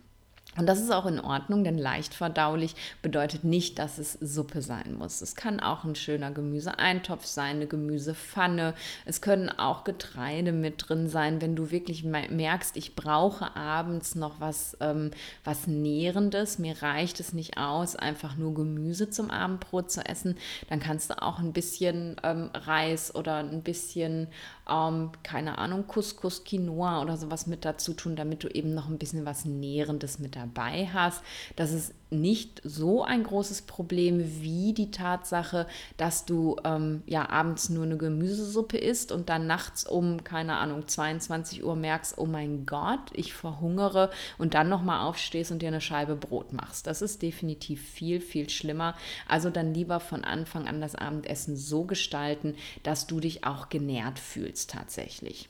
[0.57, 4.95] Und das ist auch in Ordnung, denn leicht verdaulich bedeutet nicht, dass es Suppe sein
[4.97, 5.21] muss.
[5.21, 8.75] Es kann auch ein schöner Gemüseeintopf sein, eine Gemüsepfanne.
[9.05, 11.41] Es können auch Getreide mit drin sein.
[11.41, 15.11] Wenn du wirklich merkst, ich brauche abends noch was, ähm,
[15.43, 20.37] was Nährendes, mir reicht es nicht aus, einfach nur Gemüse zum Abendbrot zu essen,
[20.69, 24.29] dann kannst du auch ein bisschen ähm, Reis oder ein bisschen,
[24.69, 28.99] ähm, keine Ahnung, Couscous, Quinoa oder sowas mit dazu tun, damit du eben noch ein
[28.99, 31.23] bisschen was Nährendes mit dabei hast.
[31.57, 37.69] Das ist nicht so ein großes Problem wie die Tatsache, dass du ähm, ja abends
[37.69, 42.67] nur eine Gemüsesuppe isst und dann nachts um, keine Ahnung, 22 Uhr merkst, oh mein
[42.67, 46.87] Gott, ich verhungere und dann nochmal aufstehst und dir eine Scheibe Brot machst.
[46.87, 48.95] Das ist definitiv viel, viel schlimmer.
[49.29, 54.19] Also dann lieber von Anfang an das Abendessen so gestalten, dass du dich auch genährt
[54.19, 55.49] fühlst tatsächlich.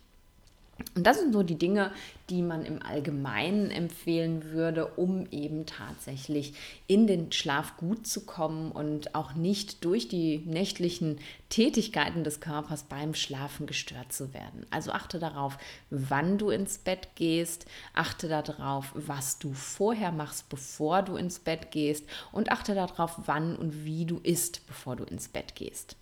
[0.95, 1.93] Und das sind so die Dinge,
[2.31, 6.55] die man im Allgemeinen empfehlen würde, um eben tatsächlich
[6.87, 12.85] in den Schlaf gut zu kommen und auch nicht durch die nächtlichen Tätigkeiten des Körpers
[12.85, 14.67] beim Schlafen gestört zu werden.
[14.71, 15.59] Also achte darauf,
[15.91, 21.71] wann du ins Bett gehst, achte darauf, was du vorher machst, bevor du ins Bett
[21.71, 25.97] gehst und achte darauf, wann und wie du isst, bevor du ins Bett gehst.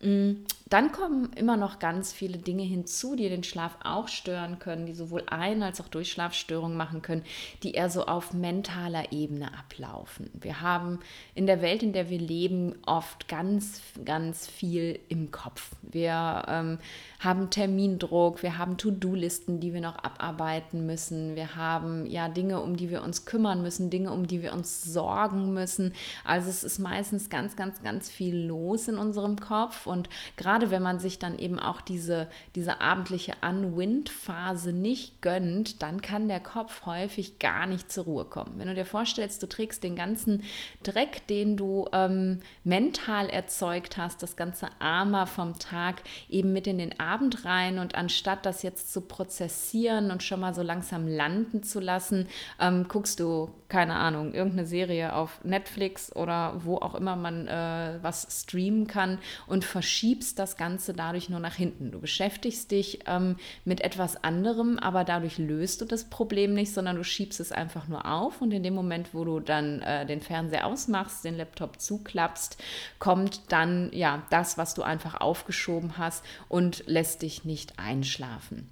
[0.00, 4.86] Mm, dann kommen immer noch ganz viele Dinge hinzu, die den Schlaf auch stören können,
[4.86, 7.24] die sowohl Ein- als auch Durchschlafstörungen machen können,
[7.64, 10.30] die eher so auf mentaler Ebene ablaufen.
[10.32, 11.00] Wir haben
[11.34, 15.72] in der Welt, in der wir leben, oft ganz, ganz viel im Kopf.
[15.82, 16.78] Wir ähm,
[17.18, 22.76] haben Termindruck, wir haben To-Do-Listen, die wir noch abarbeiten müssen, wir haben ja Dinge, um
[22.76, 25.94] die wir uns kümmern müssen, Dinge, um die wir uns sorgen müssen.
[26.24, 30.82] Also es ist meistens ganz, ganz, ganz viel los in unserem Kopf und gerade wenn
[30.82, 36.86] man sich dann eben auch diese, diese abendliche Unwind-Phase nicht gönnt, dann kann der Kopf
[36.86, 38.54] häufig gar nicht zur Ruhe kommen.
[38.56, 40.44] Wenn du dir vorstellst, du trägst den ganzen
[40.82, 46.78] Dreck, den du ähm, mental erzeugt hast, das ganze Armer vom Tag eben mit in
[46.78, 51.62] den Abend rein und anstatt das jetzt zu prozessieren und schon mal so langsam landen
[51.62, 52.28] zu lassen,
[52.60, 57.98] ähm, guckst du, keine Ahnung, irgendeine Serie auf Netflix oder wo auch immer man äh,
[58.02, 61.90] was streamen kann und verschiebst das Ganze dadurch nur nach hinten.
[61.90, 66.96] Du beschäftigst dich ähm, mit etwas anderem, aber dadurch löst du das Problem nicht, sondern
[66.96, 70.20] du schiebst es einfach nur auf und in dem Moment, wo du dann äh, den
[70.22, 72.56] Fernseher ausmachst, den Laptop zuklappst,
[72.98, 78.68] kommt dann ja das, was du einfach aufgeschoben hast und lässt lässt dich nicht einschlafen.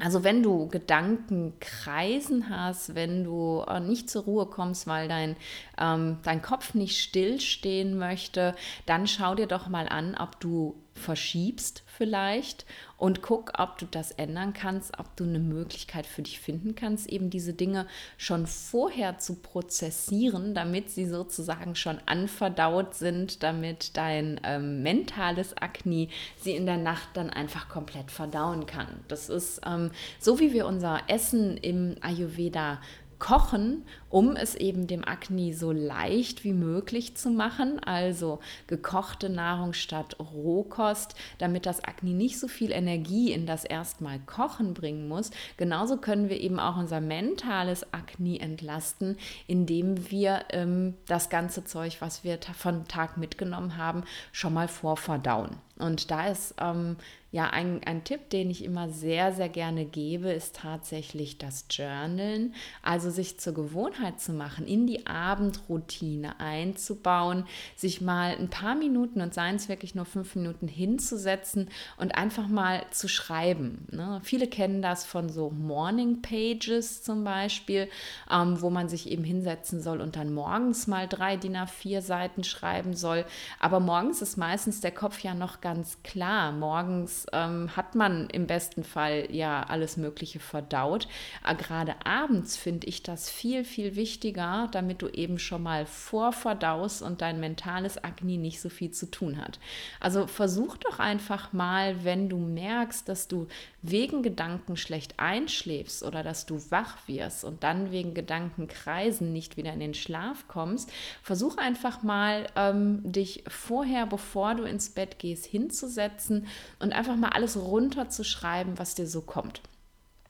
[0.00, 5.36] Also wenn du Gedankenkreisen hast, wenn du äh, nicht zur Ruhe kommst, weil dein,
[5.76, 8.54] ähm, dein Kopf nicht stillstehen möchte,
[8.86, 14.10] dann schau dir doch mal an, ob du verschiebst vielleicht und guck, ob du das
[14.10, 19.18] ändern kannst, ob du eine Möglichkeit für dich finden kannst, eben diese Dinge schon vorher
[19.18, 26.66] zu prozessieren, damit sie sozusagen schon anverdaut sind, damit dein ähm, mentales Akne sie in
[26.66, 29.00] der Nacht dann einfach komplett verdauen kann.
[29.08, 32.80] Das ist ähm, so, wie wir unser Essen im Ayurveda
[33.18, 37.78] kochen, um es eben dem Akne so leicht wie möglich zu machen.
[37.80, 44.18] Also gekochte Nahrung statt Rohkost, damit das Akne nicht so viel Energie in das erstmal
[44.20, 45.30] Kochen bringen muss.
[45.56, 52.00] Genauso können wir eben auch unser mentales Akne entlasten, indem wir ähm, das ganze Zeug,
[52.00, 55.56] was wir von Tag mitgenommen haben, schon mal vorverdauen.
[55.78, 56.96] Und da ist ähm,
[57.30, 62.54] ja ein, ein Tipp, den ich immer sehr, sehr gerne gebe, ist tatsächlich das Journalen.
[62.82, 67.44] Also sich zur Gewohnheit zu machen, in die Abendroutine einzubauen,
[67.76, 72.48] sich mal ein paar Minuten und seien es wirklich nur fünf Minuten hinzusetzen und einfach
[72.48, 73.86] mal zu schreiben.
[73.90, 74.20] Ne?
[74.22, 77.90] Viele kennen das von so Morning Pages zum Beispiel,
[78.30, 82.42] ähm, wo man sich eben hinsetzen soll und dann morgens mal drei DIN A4 Seiten
[82.42, 83.26] schreiben soll.
[83.60, 86.52] Aber morgens ist meistens der Kopf ja noch ganz klar.
[86.52, 91.08] Morgens ähm, hat man im besten Fall ja alles Mögliche verdaut.
[91.42, 95.86] Aber äh, gerade abends finde ich das viel, viel wichtiger, damit du eben schon mal
[95.86, 99.58] vorverdaust und dein mentales Agni nicht so viel zu tun hat.
[100.00, 103.46] Also versuch doch einfach mal, wenn du merkst, dass du
[103.82, 109.72] wegen Gedanken schlecht einschläfst oder dass du wach wirst und dann wegen Gedankenkreisen nicht wieder
[109.72, 110.90] in den Schlaf kommst,
[111.22, 116.46] versuch einfach mal, ähm, dich vorher, bevor du ins Bett gehst, hinzusetzen
[116.80, 119.60] und einfach mal alles runterzuschreiben, was dir so kommt.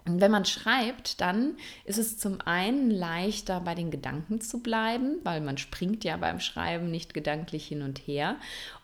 [0.09, 5.19] Und wenn man schreibt, dann ist es zum einen leichter, bei den Gedanken zu bleiben,
[5.23, 8.37] weil man springt ja beim Schreiben nicht gedanklich hin und her.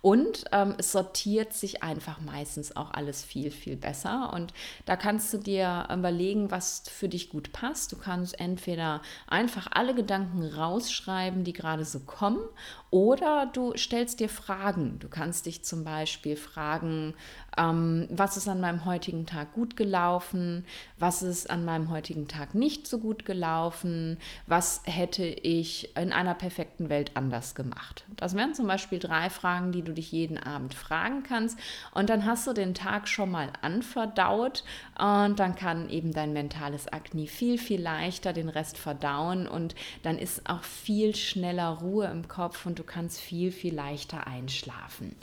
[0.02, 4.32] Und ähm, es sortiert sich einfach meistens auch alles viel, viel besser.
[4.34, 4.52] Und
[4.84, 7.92] da kannst du dir überlegen, was für dich gut passt.
[7.92, 12.44] Du kannst entweder einfach alle Gedanken rausschreiben, die gerade so kommen,
[12.90, 15.00] oder du stellst dir Fragen.
[15.00, 17.14] Du kannst dich zum Beispiel fragen,
[17.58, 20.64] ähm, was ist an meinem heutigen Tag gut gelaufen,
[20.98, 26.34] was ist an meinem heutigen Tag nicht so gut gelaufen, was hätte ich in einer
[26.34, 28.04] perfekten Welt anders gemacht.
[28.16, 31.58] Das wären zum Beispiel drei Fragen, die du dich jeden Abend fragen kannst
[31.92, 34.64] und dann hast du den Tag schon mal anverdaut
[34.98, 40.18] und dann kann eben dein mentales Akne viel, viel leichter den Rest verdauen und dann
[40.18, 45.14] ist auch viel schneller Ruhe im Kopf und du kannst viel, viel leichter einschlafen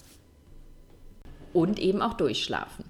[1.54, 2.86] und eben auch durchschlafen.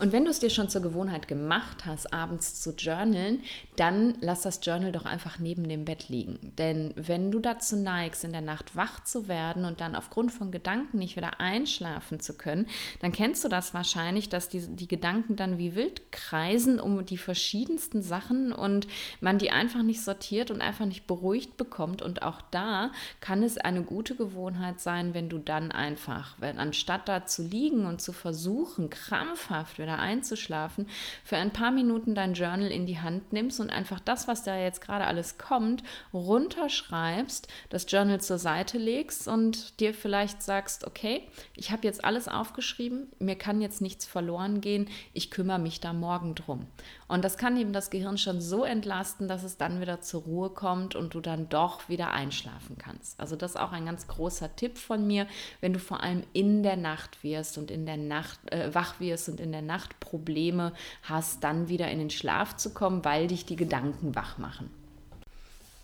[0.00, 3.42] Und wenn du es dir schon zur Gewohnheit gemacht hast, abends zu journalen,
[3.74, 6.38] dann lass das Journal doch einfach neben dem Bett liegen.
[6.56, 10.52] Denn wenn du dazu neigst, in der Nacht wach zu werden und dann aufgrund von
[10.52, 12.66] Gedanken nicht wieder einschlafen zu können,
[13.00, 17.18] dann kennst du das wahrscheinlich, dass die, die Gedanken dann wie wild kreisen um die
[17.18, 18.86] verschiedensten Sachen und
[19.20, 22.02] man die einfach nicht sortiert und einfach nicht beruhigt bekommt.
[22.02, 27.08] Und auch da kann es eine gute Gewohnheit sein, wenn du dann einfach, wenn anstatt
[27.08, 30.88] da zu liegen und zu versuchen, krampfhaft wieder einzuschlafen,
[31.24, 34.58] für ein paar Minuten dein Journal in die Hand nimmst und einfach das, was da
[34.58, 41.22] jetzt gerade alles kommt, runterschreibst, das Journal zur Seite legst und dir vielleicht sagst, okay,
[41.54, 45.92] ich habe jetzt alles aufgeschrieben, mir kann jetzt nichts verloren gehen, ich kümmere mich da
[45.92, 46.66] morgen drum.
[47.08, 50.50] Und das kann eben das Gehirn schon so entlasten, dass es dann wieder zur Ruhe
[50.50, 53.18] kommt und du dann doch wieder einschlafen kannst.
[53.18, 55.26] Also das ist auch ein ganz großer Tipp von mir,
[55.60, 59.28] wenn du vor allem in der Nacht wirst und in der Nacht äh, wach wirst
[59.30, 60.72] und in der Nacht Probleme
[61.02, 64.70] hast, dann wieder in den Schlaf zu kommen, weil dich die Gedanken wach machen.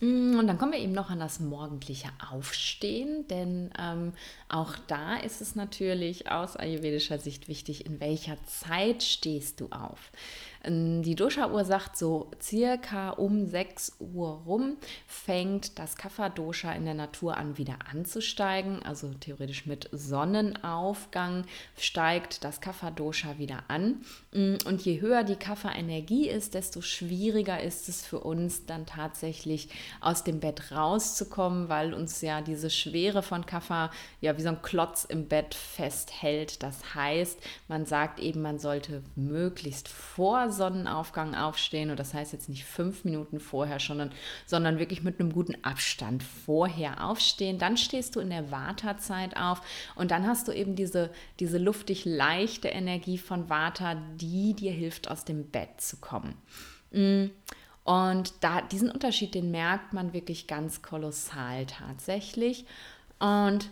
[0.00, 4.12] Mm, und dann kommen wir eben noch an das morgendliche Aufstehen, denn ähm,
[4.48, 10.10] auch da ist es natürlich aus ayurvedischer Sicht wichtig, in welcher Zeit stehst du auf.
[10.64, 16.94] Ähm, die Dosha-Uhr sagt so, circa um 6 Uhr rum fängt das Kapha-Dosha in der
[16.94, 18.82] Natur an wieder anzusteigen.
[18.82, 21.44] Also theoretisch mit Sonnenaufgang
[21.76, 24.02] steigt das Kapha-Dosha wieder an.
[24.32, 29.68] Mm, und je höher die Kapha-Energie ist, desto schwieriger ist es für uns dann tatsächlich
[30.00, 33.90] aus dem Bett rauszukommen, weil uns ja diese Schwere von Kapha
[34.20, 36.62] ja wie so ein Klotz im Bett festhält.
[36.62, 37.38] Das heißt,
[37.68, 41.90] man sagt eben, man sollte möglichst vor Sonnenaufgang aufstehen.
[41.90, 44.12] Und das heißt jetzt nicht fünf Minuten vorher, sondern,
[44.46, 47.58] sondern wirklich mit einem guten Abstand vorher aufstehen.
[47.58, 49.60] Dann stehst du in der Vata-Zeit auf
[49.94, 55.10] und dann hast du eben diese, diese luftig leichte Energie von Vata, die dir hilft,
[55.10, 56.34] aus dem Bett zu kommen.
[56.92, 57.26] Mm.
[57.84, 62.64] Und da, diesen Unterschied, den merkt man wirklich ganz kolossal tatsächlich.
[63.18, 63.68] Und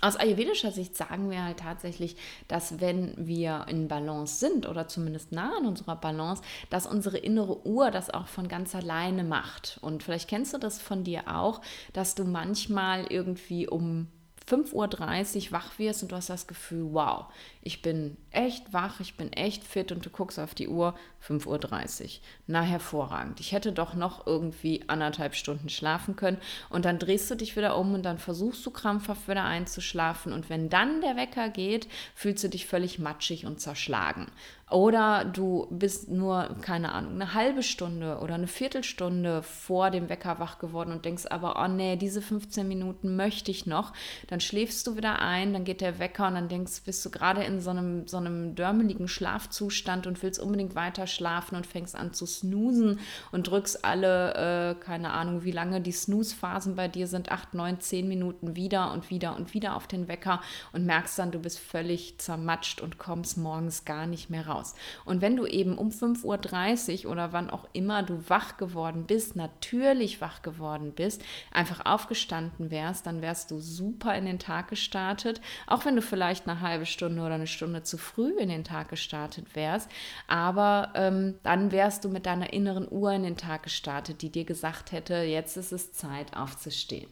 [0.00, 2.16] aus ayurvedischer Sicht sagen wir halt tatsächlich,
[2.48, 7.66] dass wenn wir in Balance sind oder zumindest nah an unserer Balance, dass unsere innere
[7.66, 9.78] Uhr das auch von ganz alleine macht.
[9.82, 11.60] Und vielleicht kennst du das von dir auch,
[11.92, 14.08] dass du manchmal irgendwie um
[14.48, 17.26] 5.30 Uhr wach wirst und du hast das Gefühl, wow,
[17.62, 20.94] ich bin echt wach, ich bin echt fit und du guckst auf die Uhr,
[21.26, 22.10] 5.30 Uhr.
[22.46, 23.40] Na, hervorragend.
[23.40, 26.38] Ich hätte doch noch irgendwie anderthalb Stunden schlafen können.
[26.68, 30.32] Und dann drehst du dich wieder um und dann versuchst du krampfhaft wieder einzuschlafen.
[30.32, 34.28] Und wenn dann der Wecker geht, fühlst du dich völlig matschig und zerschlagen.
[34.70, 40.38] Oder du bist nur, keine Ahnung, eine halbe Stunde oder eine Viertelstunde vor dem Wecker
[40.38, 43.92] wach geworden und denkst aber, oh nee, diese 15 Minuten möchte ich noch.
[44.28, 47.42] Dann schläfst du wieder ein, dann geht der Wecker und dann denkst, bist du gerade
[47.42, 52.12] in so einem, so einem dörmeligen Schlafzustand und willst unbedingt weiter schlafen und fängst an
[52.12, 53.00] zu snoosen
[53.32, 57.80] und drückst alle, äh, keine Ahnung, wie lange die Snooze-Phasen bei dir sind, acht, neun,
[57.80, 60.40] zehn Minuten wieder und wieder und wieder auf den Wecker
[60.72, 64.74] und merkst dann, du bist völlig zermatscht und kommst morgens gar nicht mehr raus.
[65.04, 69.36] Und wenn du eben um 5.30 Uhr oder wann auch immer du wach geworden bist,
[69.36, 75.40] natürlich wach geworden bist, einfach aufgestanden wärst, dann wärst du super in den Tag gestartet,
[75.66, 78.88] auch wenn du vielleicht eine halbe Stunde oder eine Stunde zu früh in den Tag
[78.88, 79.90] gestartet wärst.
[80.26, 84.44] Aber ähm, dann wärst du mit deiner inneren Uhr in den Tag gestartet, die dir
[84.44, 87.08] gesagt hätte, jetzt ist es Zeit aufzustehen.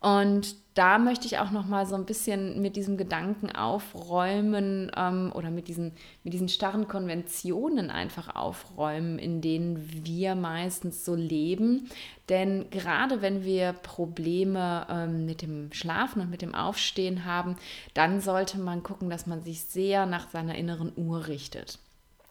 [0.00, 5.32] Und da möchte ich auch noch mal so ein bisschen mit diesem Gedanken aufräumen ähm,
[5.34, 5.92] oder mit diesen,
[6.22, 11.90] mit diesen starren Konventionen einfach aufräumen, in denen wir meistens so leben.
[12.28, 17.56] Denn gerade wenn wir Probleme ähm, mit dem Schlafen und mit dem Aufstehen haben,
[17.94, 21.80] dann sollte man gucken, dass man sich sehr nach seiner inneren Uhr richtet.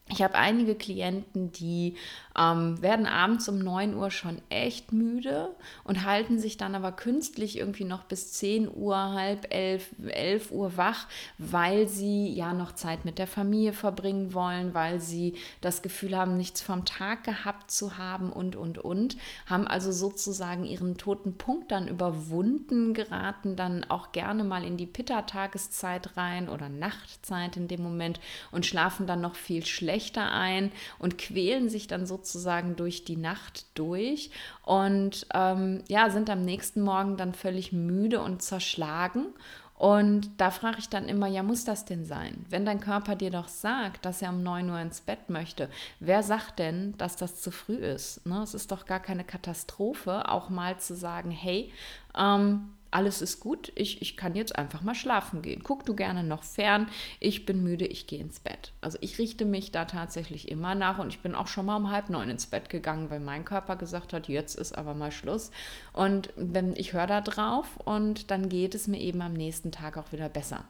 [0.10, 1.96] Ich habe einige Klienten, die
[2.38, 5.54] ähm, werden abends um 9 Uhr schon echt müde
[5.84, 10.78] und halten sich dann aber künstlich irgendwie noch bis 10 Uhr, halb 11, 11 Uhr
[10.78, 16.16] wach, weil sie ja noch Zeit mit der Familie verbringen wollen, weil sie das Gefühl
[16.16, 19.18] haben, nichts vom Tag gehabt zu haben und, und, und.
[19.46, 24.86] Haben also sozusagen ihren toten Punkt dann überwunden, geraten dann auch gerne mal in die
[24.86, 30.72] Pitta-Tageszeit rein oder Nachtzeit in dem Moment und schlafen dann noch viel schlechter schlechter ein
[31.00, 34.30] und quälen sich dann sozusagen durch die Nacht durch
[34.64, 39.28] und ähm, ja, sind am nächsten Morgen dann völlig müde und zerschlagen.
[39.74, 42.46] Und da frage ich dann immer, ja, muss das denn sein?
[42.50, 45.70] Wenn dein Körper dir doch sagt, dass er um 9 Uhr ins Bett möchte,
[46.00, 48.26] wer sagt denn, dass das zu früh ist?
[48.26, 48.42] Ne?
[48.42, 51.72] Es ist doch gar keine Katastrophe, auch mal zu sagen, hey,
[52.18, 55.62] ähm, alles ist gut, ich, ich kann jetzt einfach mal schlafen gehen.
[55.64, 56.88] Guck du gerne noch fern,
[57.20, 58.74] ich bin müde, ich gehe ins Bett.
[58.82, 61.92] Also ich richte mich da tatsächlich immer nach und ich bin auch schon mal um
[61.92, 65.52] halb neun ins Bett gegangen, weil mein Körper gesagt hat, jetzt ist aber mal Schluss.
[65.94, 69.98] Und wenn ich höre da drauf und dann geht es mir eben am nächsten Tag
[69.98, 70.66] auch wieder besser.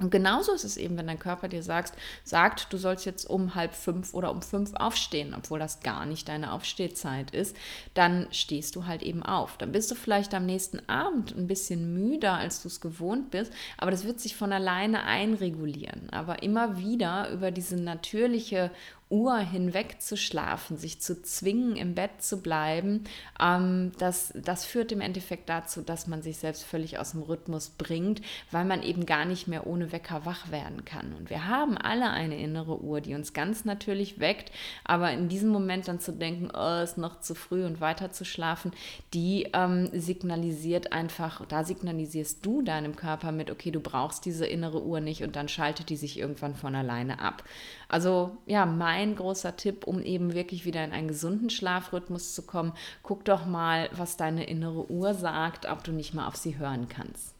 [0.00, 1.92] Und genauso ist es eben, wenn dein Körper dir sagt,
[2.24, 6.28] sagt, du sollst jetzt um halb fünf oder um fünf aufstehen, obwohl das gar nicht
[6.28, 7.54] deine Aufstehzeit ist,
[7.92, 9.58] dann stehst du halt eben auf.
[9.58, 13.52] Dann bist du vielleicht am nächsten Abend ein bisschen müder, als du es gewohnt bist,
[13.76, 16.08] aber das wird sich von alleine einregulieren.
[16.10, 18.70] Aber immer wieder über diese natürliche
[19.12, 23.04] Uhr hinweg zu schlafen, sich zu zwingen, im Bett zu bleiben,
[23.40, 27.68] ähm, das, das führt im Endeffekt dazu, dass man sich selbst völlig aus dem Rhythmus
[27.68, 31.12] bringt, weil man eben gar nicht mehr ohne Wecker wach werden kann.
[31.12, 34.50] Und wir haben alle eine innere Uhr, die uns ganz natürlich weckt,
[34.84, 38.24] aber in diesem Moment dann zu denken, oh, ist noch zu früh und weiter zu
[38.24, 38.72] schlafen,
[39.12, 44.82] die ähm, signalisiert einfach, da signalisierst du deinem Körper mit, okay, du brauchst diese innere
[44.82, 47.44] Uhr nicht und dann schaltet die sich irgendwann von alleine ab.
[47.92, 52.72] Also ja, mein großer Tipp, um eben wirklich wieder in einen gesunden Schlafrhythmus zu kommen,
[53.02, 56.88] guck doch mal, was deine innere Uhr sagt, ob du nicht mal auf sie hören
[56.88, 57.31] kannst.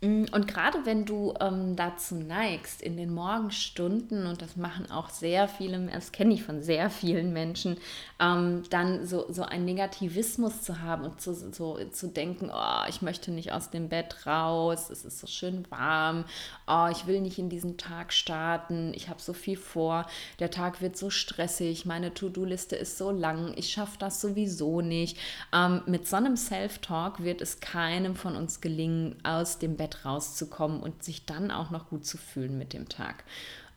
[0.00, 5.10] Mm, und gerade wenn du ähm, dazu neigst, in den Morgenstunden, und das machen auch
[5.10, 7.78] sehr viele, das kenne ich von sehr vielen Menschen,
[8.20, 13.02] ähm, dann so, so einen Negativismus zu haben und zu, so, zu denken, oh, ich
[13.02, 16.24] möchte nicht aus dem Bett raus, es ist so schön warm,
[16.68, 20.06] oh, ich will nicht in diesen Tag starten, ich habe so viel vor,
[20.38, 25.18] der Tag wird so stressig, meine To-Do-Liste ist so lang, ich schaffe das sowieso nicht.
[25.52, 30.04] Ähm, mit so einem Self-Talk wird es keinem von uns gelingen, aus dem Bett Bett
[30.04, 33.24] rauszukommen und sich dann auch noch gut zu fühlen mit dem Tag.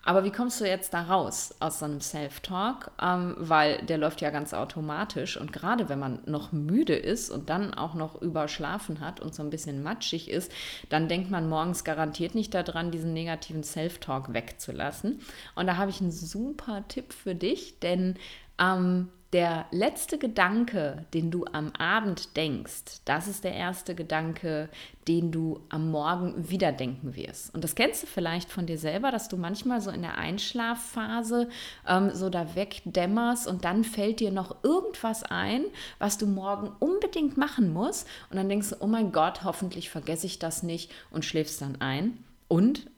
[0.03, 2.89] Aber wie kommst du jetzt da raus aus so einem Self-Talk?
[2.99, 7.51] Ähm, weil der läuft ja ganz automatisch und gerade wenn man noch müde ist und
[7.51, 10.51] dann auch noch überschlafen hat und so ein bisschen matschig ist,
[10.89, 15.22] dann denkt man morgens garantiert nicht daran, diesen negativen Self-Talk wegzulassen.
[15.53, 18.18] Und da habe ich einen super Tipp für dich, denn
[18.57, 24.68] ähm, der letzte Gedanke, den du am Abend denkst, das ist der erste Gedanke,
[25.08, 27.56] den du am Morgen wieder denken wirst.
[27.56, 31.48] Und das kennst du vielleicht von dir selber, dass du manchmal so in der Einschlafphase
[31.88, 35.64] ähm, so da wegdämmerst und dann fällt dir noch irgendwas ein,
[35.98, 38.08] was du morgen unbedingt machen musst.
[38.30, 41.80] Und dann denkst du, oh mein Gott, hoffentlich vergesse ich das nicht und schläfst dann
[41.80, 42.18] ein.
[42.50, 42.91] Und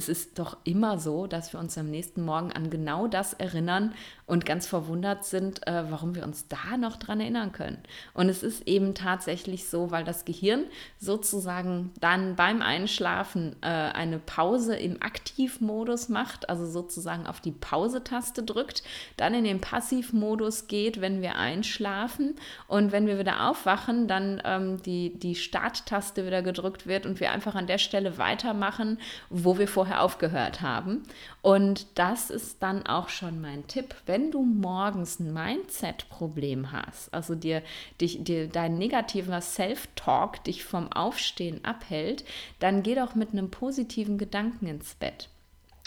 [0.00, 3.92] es ist doch immer so, dass wir uns am nächsten Morgen an genau das erinnern
[4.24, 7.78] und ganz verwundert sind, äh, warum wir uns da noch dran erinnern können.
[8.14, 10.64] Und es ist eben tatsächlich so, weil das Gehirn
[10.98, 18.42] sozusagen dann beim Einschlafen äh, eine Pause im Aktivmodus macht, also sozusagen auf die Pause-Taste
[18.42, 18.82] drückt,
[19.18, 22.36] dann in den Passivmodus geht, wenn wir einschlafen
[22.68, 27.32] und wenn wir wieder aufwachen, dann ähm, die, die Starttaste wieder gedrückt wird und wir
[27.32, 28.98] einfach an der Stelle weitermachen,
[29.28, 31.02] wo wir vorher vorher aufgehört haben.
[31.42, 33.94] Und das ist dann auch schon mein Tipp.
[34.06, 37.62] Wenn du morgens ein Mindset-Problem hast, also dir,
[38.00, 42.24] dich, dir dein negativer Self-Talk dich vom Aufstehen abhält,
[42.60, 45.28] dann geh doch mit einem positiven Gedanken ins Bett.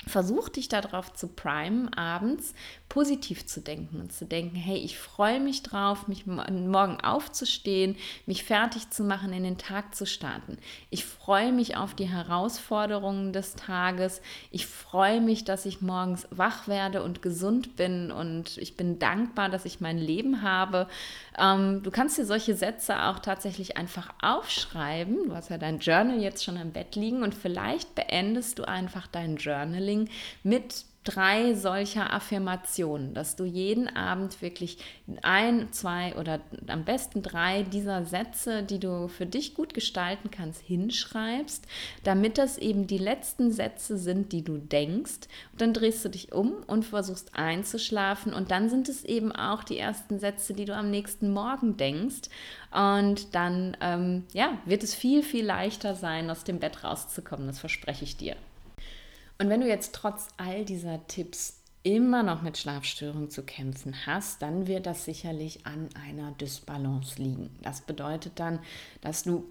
[0.05, 2.53] Versuch dich darauf zu primen, abends
[2.93, 7.95] positiv zu denken und zu denken, hey, ich freue mich drauf, mich morgen aufzustehen,
[8.27, 10.59] mich fertig zu machen, in den Tag zu starten.
[10.91, 14.21] Ich freue mich auf die Herausforderungen des Tages.
[14.51, 19.49] Ich freue mich, dass ich morgens wach werde und gesund bin und ich bin dankbar,
[19.49, 20.87] dass ich mein Leben habe.
[21.39, 25.29] Ähm, du kannst dir solche Sätze auch tatsächlich einfach aufschreiben.
[25.29, 29.07] Du hast ja dein Journal jetzt schon im Bett liegen und vielleicht beendest du einfach
[29.07, 30.09] dein Journaling
[30.43, 34.77] mit drei solcher Affirmationen, dass du jeden Abend wirklich
[35.21, 40.61] ein, zwei oder am besten drei dieser Sätze, die du für dich gut gestalten kannst,
[40.61, 41.67] hinschreibst,
[42.03, 45.27] damit das eben die letzten Sätze sind, die du denkst.
[45.51, 49.63] Und dann drehst du dich um und versuchst einzuschlafen und dann sind es eben auch
[49.63, 52.29] die ersten Sätze, die du am nächsten Morgen denkst.
[52.71, 57.47] Und dann ähm, ja, wird es viel, viel leichter sein, aus dem Bett rauszukommen.
[57.47, 58.35] Das verspreche ich dir.
[59.37, 64.41] Und wenn du jetzt trotz all dieser Tipps immer noch mit Schlafstörungen zu kämpfen hast,
[64.41, 67.49] dann wird das sicherlich an einer Dysbalance liegen.
[67.61, 68.59] Das bedeutet dann,
[69.01, 69.45] dass du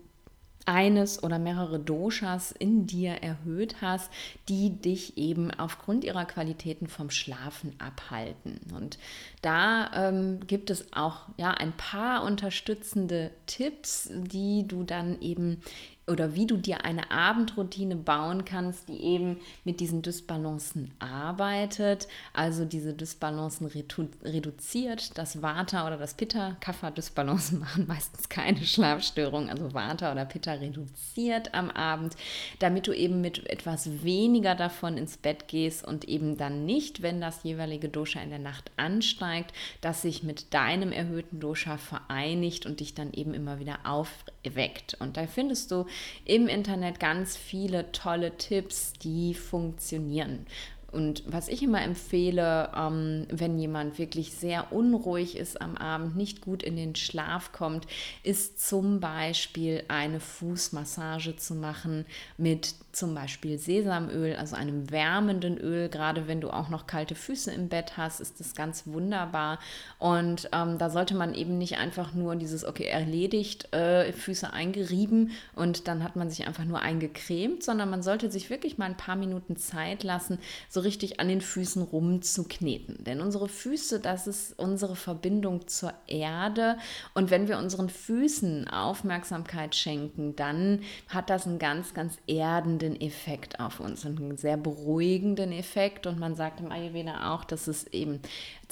[0.65, 4.11] eines oder mehrere Doshas in dir erhöht hast,
[4.49, 8.61] die dich eben aufgrund ihrer Qualitäten vom Schlafen abhalten.
[8.75, 8.99] Und
[9.43, 15.61] da ähm, gibt es auch ja ein paar unterstützende Tipps, die du dann eben
[16.13, 22.65] oder wie du dir eine Abendroutine bauen kannst, die eben mit diesen Dysbalancen arbeitet, also
[22.65, 25.17] diese Dysbalancen redu reduziert.
[25.19, 31.55] Das Vata oder das Pitta, Kapha-Dysbalancen machen meistens keine Schlafstörung, also Vata oder Pitta reduziert
[31.55, 32.17] am Abend,
[32.59, 37.21] damit du eben mit etwas weniger davon ins Bett gehst und eben dann nicht, wenn
[37.21, 42.81] das jeweilige Dosha in der Nacht ansteigt, dass sich mit deinem erhöhten Dosha vereinigt und
[42.81, 44.97] dich dann eben immer wieder aufweckt.
[45.01, 45.87] Und da findest du
[46.25, 50.47] im Internet ganz viele tolle Tipps, die funktionieren.
[50.93, 56.43] Und was ich immer empfehle, ähm, wenn jemand wirklich sehr unruhig ist am Abend, nicht
[56.43, 57.87] gut in den Schlaf kommt,
[58.23, 62.05] ist zum Beispiel eine Fußmassage zu machen
[62.37, 65.89] mit zum Beispiel Sesamöl, also einem wärmenden Öl.
[65.89, 69.59] Gerade wenn du auch noch kalte Füße im Bett hast, ist das ganz wunderbar.
[69.99, 75.31] Und ähm, da sollte man eben nicht einfach nur dieses, okay, erledigt, äh, Füße eingerieben
[75.55, 78.97] und dann hat man sich einfach nur eingecremt, sondern man sollte sich wirklich mal ein
[78.97, 80.39] paar Minuten Zeit lassen,
[80.69, 83.05] so richtig an den Füßen rumzukneten.
[83.05, 86.79] Denn unsere Füße, das ist unsere Verbindung zur Erde.
[87.15, 93.61] Und wenn wir unseren Füßen Aufmerksamkeit schenken, dann hat das einen ganz, ganz erdenden Effekt
[93.61, 96.07] auf uns, einen sehr beruhigenden Effekt.
[96.07, 98.21] Und man sagt im Ayurveda auch, dass es eben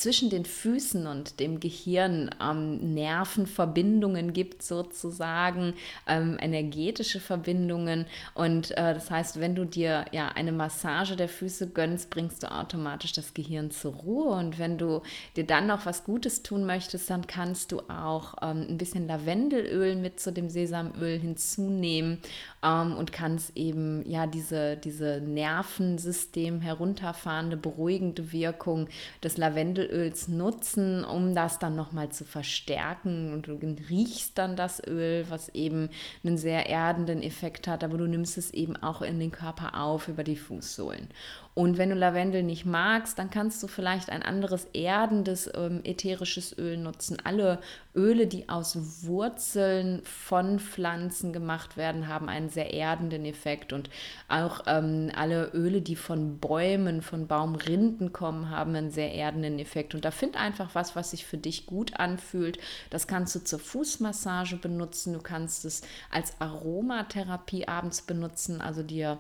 [0.01, 5.75] zwischen den Füßen und dem Gehirn ähm, Nervenverbindungen gibt, sozusagen
[6.07, 8.07] ähm, energetische Verbindungen.
[8.35, 12.51] Und äh, das heißt, wenn du dir ja eine Massage der Füße gönnst, bringst du
[12.51, 14.31] automatisch das Gehirn zur Ruhe.
[14.31, 15.03] Und wenn du
[15.37, 19.97] dir dann noch was Gutes tun möchtest, dann kannst du auch ähm, ein bisschen Lavendelöl
[19.97, 22.21] mit zu dem Sesamöl hinzunehmen
[22.63, 28.89] ähm, und kannst eben ja diese, diese Nervensystem herunterfahrende, beruhigende Wirkung
[29.23, 33.33] des Lavendelöls Öls nutzen, um das dann nochmal zu verstärken.
[33.33, 35.91] Und du riechst dann das Öl, was eben
[36.25, 40.09] einen sehr erdenden Effekt hat, aber du nimmst es eben auch in den Körper auf
[40.09, 41.09] über die Fußsohlen.
[41.55, 46.57] Und wenn du Lavendel nicht magst, dann kannst du vielleicht ein anderes erdendes ähm, ätherisches
[46.57, 47.19] Öl nutzen.
[47.25, 47.59] Alle
[47.95, 53.73] Öle, die aus Wurzeln von Pflanzen gemacht werden, haben einen sehr erdenden Effekt.
[53.73, 53.91] Und
[54.29, 59.97] auch ähm, alle Öle, die von Bäumen, von Baumrinden kommen, haben einen sehr erdenden Effekt.
[59.97, 62.59] Und da find einfach was, was sich für dich gut anfühlt.
[62.91, 65.15] Das kannst du zur Fußmassage benutzen.
[65.15, 65.83] Du kannst es
[66.13, 69.19] als Aromatherapie abends benutzen, also dir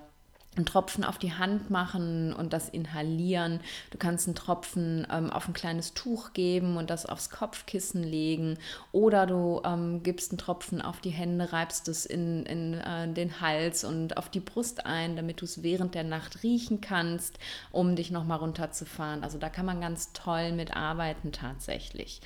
[0.56, 3.60] einen Tropfen auf die Hand machen und das inhalieren.
[3.90, 8.58] Du kannst einen Tropfen ähm, auf ein kleines Tuch geben und das aufs Kopfkissen legen.
[8.90, 13.40] Oder du ähm, gibst einen Tropfen auf die Hände, reibst es in, in äh, den
[13.40, 17.38] Hals und auf die Brust ein, damit du es während der Nacht riechen kannst,
[17.70, 19.22] um dich nochmal runterzufahren.
[19.22, 22.20] Also da kann man ganz toll mit arbeiten tatsächlich.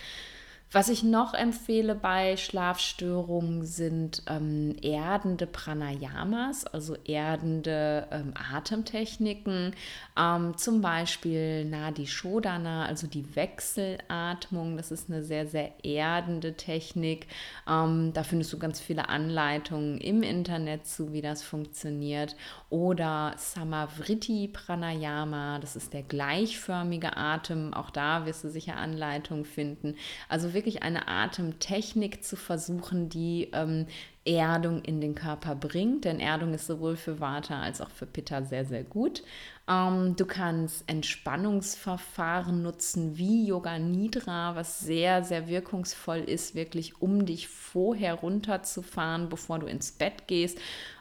[0.75, 9.77] Was ich noch empfehle bei Schlafstörungen sind ähm, erdende Pranayamas, also erdende ähm, Atemtechniken,
[10.19, 14.77] ähm, zum Beispiel Nadi Shodana, also die Wechselatmung.
[14.77, 17.29] Das ist eine sehr, sehr erdende Technik.
[17.71, 22.35] Ähm, da findest du ganz viele Anleitungen im Internet zu, wie das funktioniert.
[22.69, 27.73] Oder Samavriti Pranayama, das ist der gleichförmige Atem.
[27.73, 29.95] Auch da wirst du sicher Anleitungen finden.
[30.29, 33.87] Also wirklich wirklich eine Atemtechnik zu versuchen, die ähm,
[34.25, 38.43] Erdung in den Körper bringt, denn Erdung ist sowohl für Vata als auch für Pitta
[38.43, 39.23] sehr, sehr gut.
[39.69, 47.27] Ähm, du kannst Entspannungsverfahren nutzen wie Yoga Nidra, was sehr, sehr wirkungsvoll ist, wirklich um
[47.27, 50.59] dich vorher runterzufahren, bevor du ins Bett gehst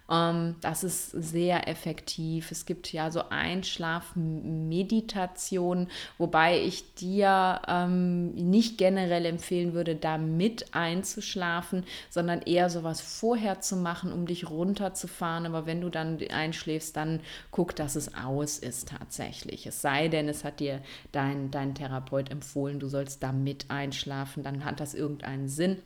[0.10, 2.49] ähm, das ist sehr effektiv.
[2.51, 5.88] Es gibt ja so Einschlafmeditation,
[6.18, 13.62] wobei ich dir ähm, nicht generell empfehlen würde, da mit einzuschlafen, sondern eher sowas vorher
[13.62, 15.45] zu machen, um dich runterzufahren.
[15.45, 19.68] Aber wenn du dann einschläfst, dann guck, dass es aus ist tatsächlich.
[19.68, 20.82] Es sei denn, es hat dir
[21.12, 25.82] dein, dein Therapeut empfohlen, du sollst da mit einschlafen, dann hat das irgendeinen Sinn.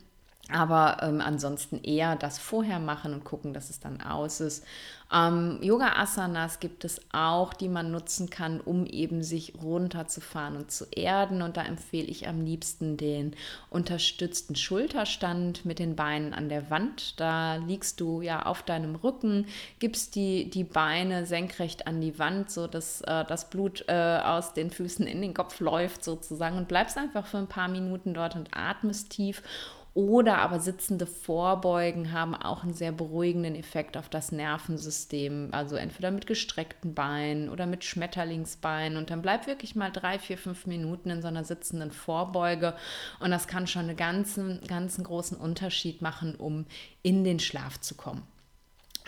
[0.49, 4.63] Aber ähm, ansonsten eher das vorher machen und gucken, dass es dann aus ist.
[5.13, 10.85] Ähm, Yoga-Asanas gibt es auch, die man nutzen kann, um eben sich runterzufahren und zu
[10.91, 11.41] erden.
[11.41, 13.35] Und da empfehle ich am liebsten den
[13.69, 17.19] unterstützten Schulterstand mit den Beinen an der Wand.
[17.19, 19.47] Da liegst du ja auf deinem Rücken,
[19.79, 24.71] gibst die, die Beine senkrecht an die Wand, sodass äh, das Blut äh, aus den
[24.71, 28.49] Füßen in den Kopf läuft sozusagen und bleibst einfach für ein paar Minuten dort und
[28.53, 29.41] atmest tief
[29.93, 35.49] oder aber sitzende Vorbeugen haben auch einen sehr beruhigenden Effekt auf das Nervensystem.
[35.51, 38.97] Also entweder mit gestreckten Beinen oder mit Schmetterlingsbeinen.
[38.97, 42.75] Und dann bleib wirklich mal drei, vier, fünf Minuten in so einer sitzenden Vorbeuge.
[43.19, 46.65] Und das kann schon einen ganzen, ganzen großen Unterschied machen, um
[47.01, 48.23] in den Schlaf zu kommen.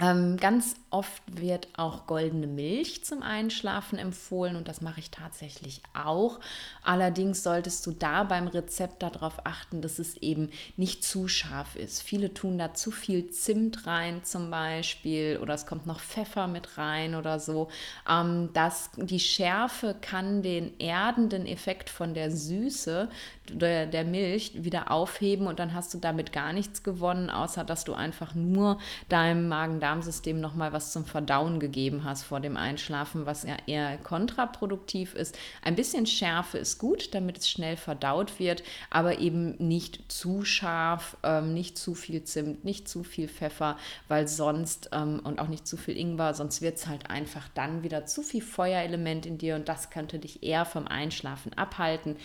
[0.01, 5.81] Ähm, ganz oft wird auch goldene Milch zum Einschlafen empfohlen und das mache ich tatsächlich
[5.93, 6.39] auch.
[6.83, 12.01] Allerdings solltest du da beim Rezept darauf achten, dass es eben nicht zu scharf ist.
[12.01, 16.77] Viele tun da zu viel Zimt rein zum Beispiel oder es kommt noch Pfeffer mit
[16.77, 17.67] rein oder so.
[18.09, 23.09] Ähm, das, die Schärfe kann den erdenden Effekt von der Süße
[23.53, 27.83] der, der Milch wieder aufheben und dann hast du damit gar nichts gewonnen, außer dass
[27.83, 28.79] du einfach nur
[29.09, 35.15] deinem Magen-Darm-System nochmal was zum Verdauen gegeben hast vor dem Einschlafen, was ja eher kontraproduktiv
[35.15, 35.37] ist.
[35.61, 41.17] Ein bisschen Schärfe ist gut, damit es schnell verdaut wird, aber eben nicht zu scharf,
[41.23, 43.77] ähm, nicht zu viel Zimt, nicht zu viel Pfeffer,
[44.07, 47.83] weil sonst ähm, und auch nicht zu viel Ingwer, sonst wird es halt einfach dann
[47.83, 52.15] wieder zu viel Feuerelement in dir und das könnte dich eher vom Einschlafen abhalten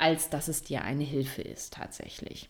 [0.00, 2.48] als dass es dir eine Hilfe ist tatsächlich.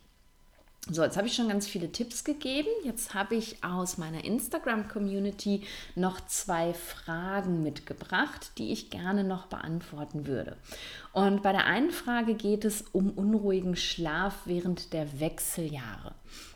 [0.89, 2.69] So, jetzt habe ich schon ganz viele Tipps gegeben.
[2.85, 5.63] Jetzt habe ich aus meiner Instagram-Community
[5.95, 10.57] noch zwei Fragen mitgebracht, die ich gerne noch beantworten würde.
[11.13, 16.15] Und bei der einen Frage geht es um unruhigen Schlaf während der Wechseljahre.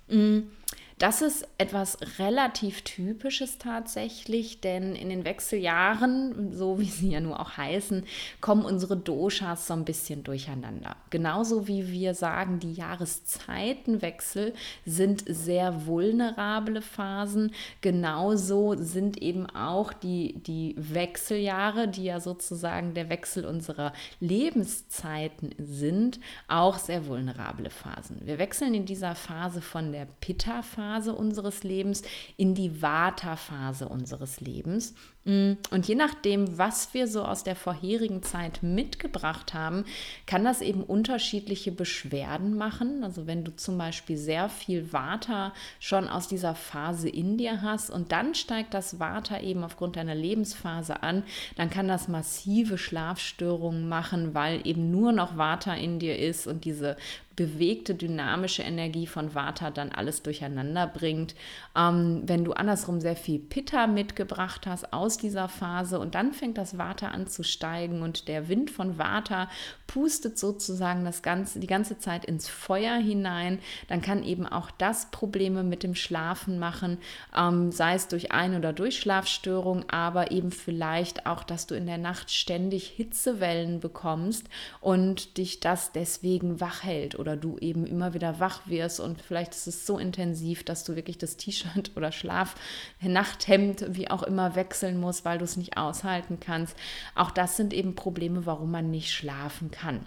[0.08, 0.50] Mhm.
[0.98, 7.40] Das ist etwas relativ Typisches tatsächlich, denn in den Wechseljahren, so wie sie ja nur
[7.40, 8.04] auch heißen,
[8.40, 10.94] kommen unsere Doshas so ein bisschen durcheinander.
[11.10, 14.54] Genauso wie wir sagen, die Jahreszeitenwechsel
[14.86, 23.08] sind sehr vulnerable Phasen, genauso sind eben auch die, die Wechseljahre, die ja sozusagen der
[23.08, 28.20] Wechsel unserer Lebenszeiten sind, auch sehr vulnerable Phasen.
[28.24, 32.02] Wir wechseln in dieser Phase von der Pitta-Phase Phase unseres Lebens
[32.36, 34.94] in die Vata-Phase unseres Lebens.
[35.24, 39.84] Mm, und je nachdem, was wir so aus der vorherigen Zeit mitgebracht haben,
[40.26, 43.02] kann das eben unterschiedliche Beschwerden machen.
[43.02, 47.90] Also wenn du zum Beispiel sehr viel Vata schon aus dieser Phase in dir hast
[47.90, 51.22] und dann steigt das Vata eben aufgrund deiner Lebensphase an,
[51.56, 56.66] dann kann das massive Schlafstörungen machen, weil eben nur noch Vata in dir ist und
[56.66, 56.96] diese
[57.36, 61.34] bewegte, dynamische Energie von Vata dann alles durcheinander bringt.
[61.76, 66.58] Ähm, wenn du andersrum sehr viel Pitta mitgebracht hast aus dieser Phase und dann fängt
[66.58, 69.48] das Vata an zu steigen und der Wind von Vata
[69.86, 73.58] pustet sozusagen das ganze, die ganze Zeit ins Feuer hinein,
[73.88, 76.98] dann kann eben auch das Probleme mit dem Schlafen machen,
[77.36, 81.98] ähm, sei es durch Ein- oder Durchschlafstörung, aber eben vielleicht auch, dass du in der
[81.98, 84.48] Nacht ständig Hitzewellen bekommst
[84.80, 89.52] und dich das deswegen wach hält oder du eben immer wieder wach wirst und vielleicht
[89.52, 92.54] ist es so intensiv, dass du wirklich das T-Shirt oder Schlaf,
[93.00, 96.76] Nachthemd, wie auch immer wechseln musst, weil du es nicht aushalten kannst.
[97.14, 100.04] Auch das sind eben Probleme, warum man nicht schlafen kann.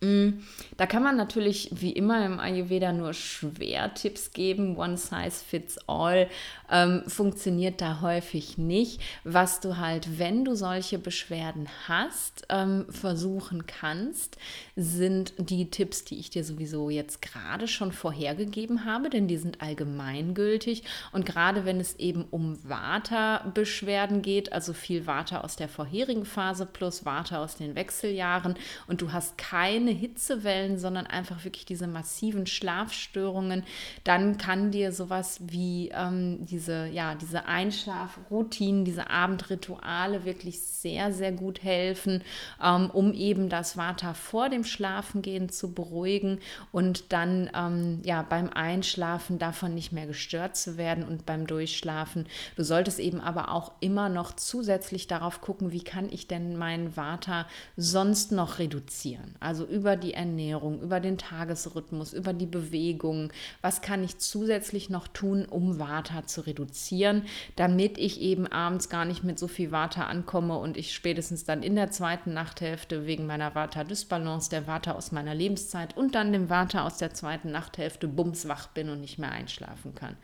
[0.00, 0.44] Mm,
[0.76, 4.76] da kann man natürlich wie immer im Ayurveda nur schwer Tipps geben.
[4.76, 6.28] One size fits all
[6.70, 9.00] ähm, funktioniert da häufig nicht.
[9.24, 14.36] Was du halt, wenn du solche Beschwerden hast, ähm, versuchen kannst,
[14.76, 19.60] sind die Tipps, die ich dir sowieso jetzt gerade schon vorhergegeben habe, denn die sind
[19.60, 20.84] allgemeingültig.
[21.12, 26.66] Und gerade wenn es eben um Vata-Beschwerden geht, also viel Vata aus der vorherigen Phase
[26.66, 28.54] plus Vata aus den Wechseljahren
[28.86, 33.64] und du hast keine keine Hitzewellen, sondern einfach wirklich diese massiven Schlafstörungen,
[34.04, 41.32] dann kann dir sowas wie ähm, diese, ja, diese Einschlafroutinen, diese Abendrituale wirklich sehr, sehr
[41.32, 42.22] gut helfen,
[42.62, 48.50] ähm, um eben das Vata vor dem Schlafengehen zu beruhigen und dann ähm, ja beim
[48.50, 52.26] Einschlafen davon nicht mehr gestört zu werden und beim Durchschlafen.
[52.56, 56.96] Du solltest eben aber auch immer noch zusätzlich darauf gucken, wie kann ich denn meinen
[56.96, 59.34] Vata sonst noch reduzieren.
[59.40, 63.32] Also über die Ernährung, über den Tagesrhythmus, über die Bewegung.
[63.62, 67.22] Was kann ich zusätzlich noch tun, um Vata zu reduzieren,
[67.54, 71.62] damit ich eben abends gar nicht mit so viel Vata ankomme und ich spätestens dann
[71.62, 76.50] in der zweiten Nachthälfte wegen meiner Vata-Dysbalance, der Vata aus meiner Lebenszeit und dann dem
[76.50, 80.16] Vata aus der zweiten Nachthälfte bumswach bin und nicht mehr einschlafen kann.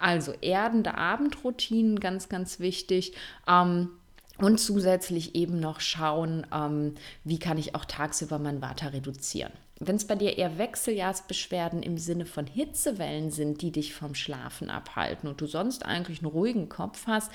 [0.00, 3.12] Also erdende Abendroutinen, ganz, ganz wichtig.
[3.46, 3.90] Ähm,
[4.38, 9.52] und zusätzlich eben noch schauen, ähm, wie kann ich auch tagsüber mein Vata reduzieren.
[9.78, 14.70] Wenn es bei dir eher Wechseljahrsbeschwerden im Sinne von Hitzewellen sind, die dich vom Schlafen
[14.70, 17.30] abhalten und du sonst eigentlich einen ruhigen Kopf hast,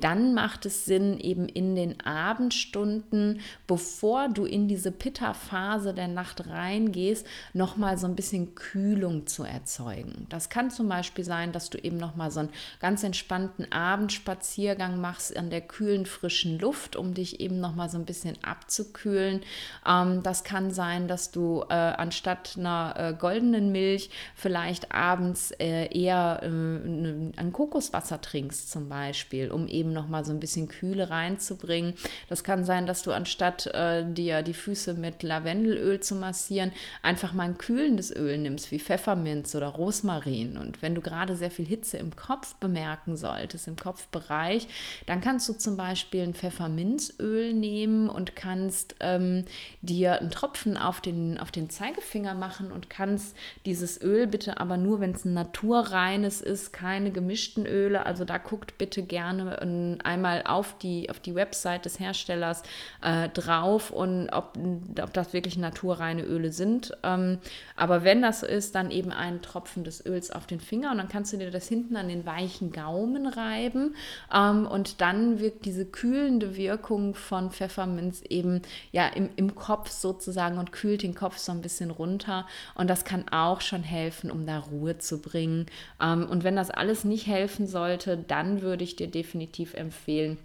[0.00, 6.46] dann macht es Sinn, eben in den Abendstunden, bevor du in diese Pitta-Phase der Nacht
[6.46, 10.26] reingehst, nochmal so ein bisschen Kühlung zu erzeugen.
[10.28, 15.34] Das kann zum Beispiel sein, dass du eben nochmal so einen ganz entspannten Abendspaziergang machst
[15.34, 19.40] an der kühlen, frischen Luft, um dich eben nochmal so ein bisschen abzukühlen.
[19.86, 25.86] Ähm, das kann sein, dass du äh, anstatt einer äh, goldenen Milch vielleicht abends äh,
[25.96, 31.94] eher äh, ein Kokoswasser trinkst zum Beispiel, um eben nochmal so ein bisschen Kühle reinzubringen.
[32.28, 36.72] Das kann sein, dass du anstatt äh, dir die Füße mit Lavendelöl zu massieren,
[37.02, 40.56] einfach mal ein kühlendes Öl nimmst, wie Pfefferminz oder Rosmarin.
[40.56, 44.68] Und wenn du gerade sehr viel Hitze im Kopf bemerken solltest, im Kopfbereich,
[45.06, 49.44] dann kannst du zum Beispiel ein Pfefferminzöl nehmen und kannst ähm,
[49.82, 54.78] dir einen Tropfen auf den, auf den Zeigefinger machen und kannst dieses Öl bitte aber
[54.78, 58.06] nur, wenn es ein naturreines ist, keine gemischten Öle.
[58.06, 62.62] Also da guckt bitte gerne einmal auf die, auf die Website des Herstellers
[63.02, 64.58] äh, drauf und ob,
[65.02, 66.96] ob das wirklich naturreine Öle sind.
[67.02, 67.38] Ähm,
[67.76, 70.98] aber wenn das so ist, dann eben einen Tropfen des Öls auf den Finger und
[70.98, 73.94] dann kannst du dir das hinten an den weichen Gaumen reiben
[74.32, 78.62] ähm, und dann wirkt diese kühlende Wirkung von Pfefferminz eben
[78.92, 83.04] ja im, im Kopf sozusagen und kühlt den Kopf so ein bisschen runter und das
[83.04, 85.66] kann auch schon helfen, um da Ruhe zu bringen.
[86.00, 90.38] Ähm, und wenn das alles nicht helfen sollte, dann würde ich dir definitiv empfehlen,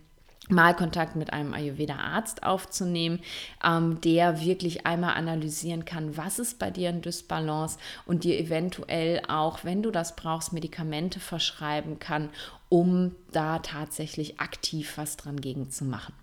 [0.49, 3.19] mal Kontakt mit einem Ayurveda-Arzt aufzunehmen,
[3.63, 9.22] ähm, der wirklich einmal analysieren kann, was ist bei dir in Dysbalance und dir eventuell
[9.28, 12.30] auch, wenn du das brauchst, Medikamente verschreiben kann,
[12.69, 16.13] um da tatsächlich aktiv was dran gegen zu machen.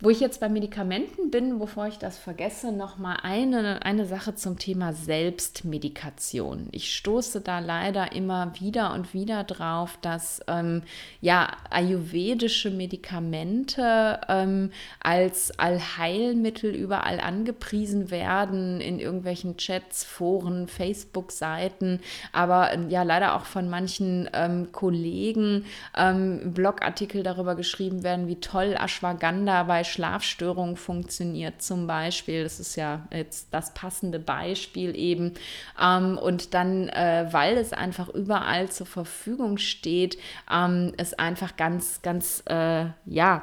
[0.00, 4.36] Wo ich jetzt bei Medikamenten bin, bevor ich das vergesse, noch mal eine, eine Sache
[4.36, 6.68] zum Thema Selbstmedikation.
[6.70, 10.82] Ich stoße da leider immer wieder und wieder drauf, dass ähm,
[11.20, 14.70] ja ayurvedische Medikamente ähm,
[15.00, 21.98] als Allheilmittel überall angepriesen werden in irgendwelchen Chats, Foren, Facebook-Seiten,
[22.32, 25.64] aber ähm, ja leider auch von manchen ähm, Kollegen
[25.96, 32.44] ähm, Blogartikel darüber geschrieben werden, wie toll Ashwagandha bei Schlafstörungen funktioniert zum Beispiel.
[32.44, 35.34] Das ist ja jetzt das passende Beispiel eben.
[35.80, 40.18] Ähm, und dann, äh, weil es einfach überall zur Verfügung steht,
[40.52, 43.42] ähm, es einfach ganz, ganz, äh, ja,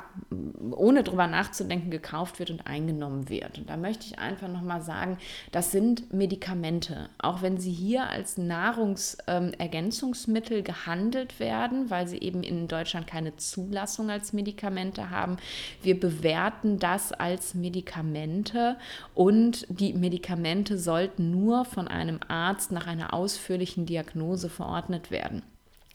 [0.72, 3.58] ohne drüber nachzudenken gekauft wird und eingenommen wird.
[3.58, 5.18] Und da möchte ich einfach nochmal sagen,
[5.52, 7.10] das sind Medikamente.
[7.18, 14.10] Auch wenn sie hier als Nahrungsergänzungsmittel gehandelt werden, weil sie eben in Deutschland keine Zulassung
[14.10, 15.38] als Medikamente haben.
[15.82, 18.76] Wir bewerten bewerten das als Medikamente
[19.14, 25.44] und die Medikamente sollten nur von einem Arzt nach einer ausführlichen Diagnose verordnet werden.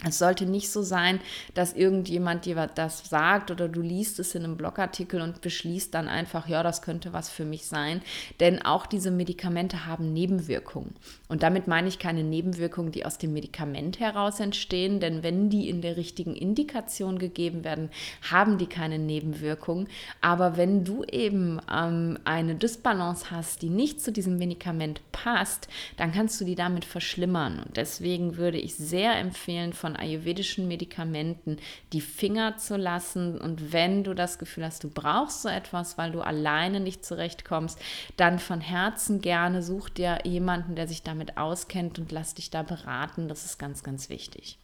[0.07, 1.21] Es sollte nicht so sein,
[1.53, 6.09] dass irgendjemand dir das sagt oder du liest es in einem Blogartikel und beschließt dann
[6.09, 8.01] einfach, ja, das könnte was für mich sein.
[8.41, 10.95] Denn auch diese Medikamente haben Nebenwirkungen.
[11.29, 15.69] Und damit meine ich keine Nebenwirkungen, die aus dem Medikament heraus entstehen, denn wenn die
[15.69, 17.91] in der richtigen Indikation gegeben werden,
[18.31, 19.89] haben die keine Nebenwirkungen.
[20.23, 26.13] Aber wenn du eben ähm, eine Dysbalance hast, die nicht zu diesem Medikament passt, dann
[26.13, 27.61] kannst du die damit verschlimmern.
[27.61, 31.59] Und deswegen würde ich sehr empfehlen, von von ayurvedischen Medikamenten
[31.93, 33.39] die Finger zu lassen.
[33.39, 37.79] Und wenn du das Gefühl hast, du brauchst so etwas, weil du alleine nicht zurechtkommst,
[38.17, 42.63] dann von Herzen gerne such dir jemanden, der sich damit auskennt und lass dich da
[42.63, 43.29] beraten.
[43.29, 44.59] Das ist ganz, ganz wichtig.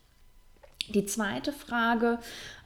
[0.94, 2.18] Die zweite Frage,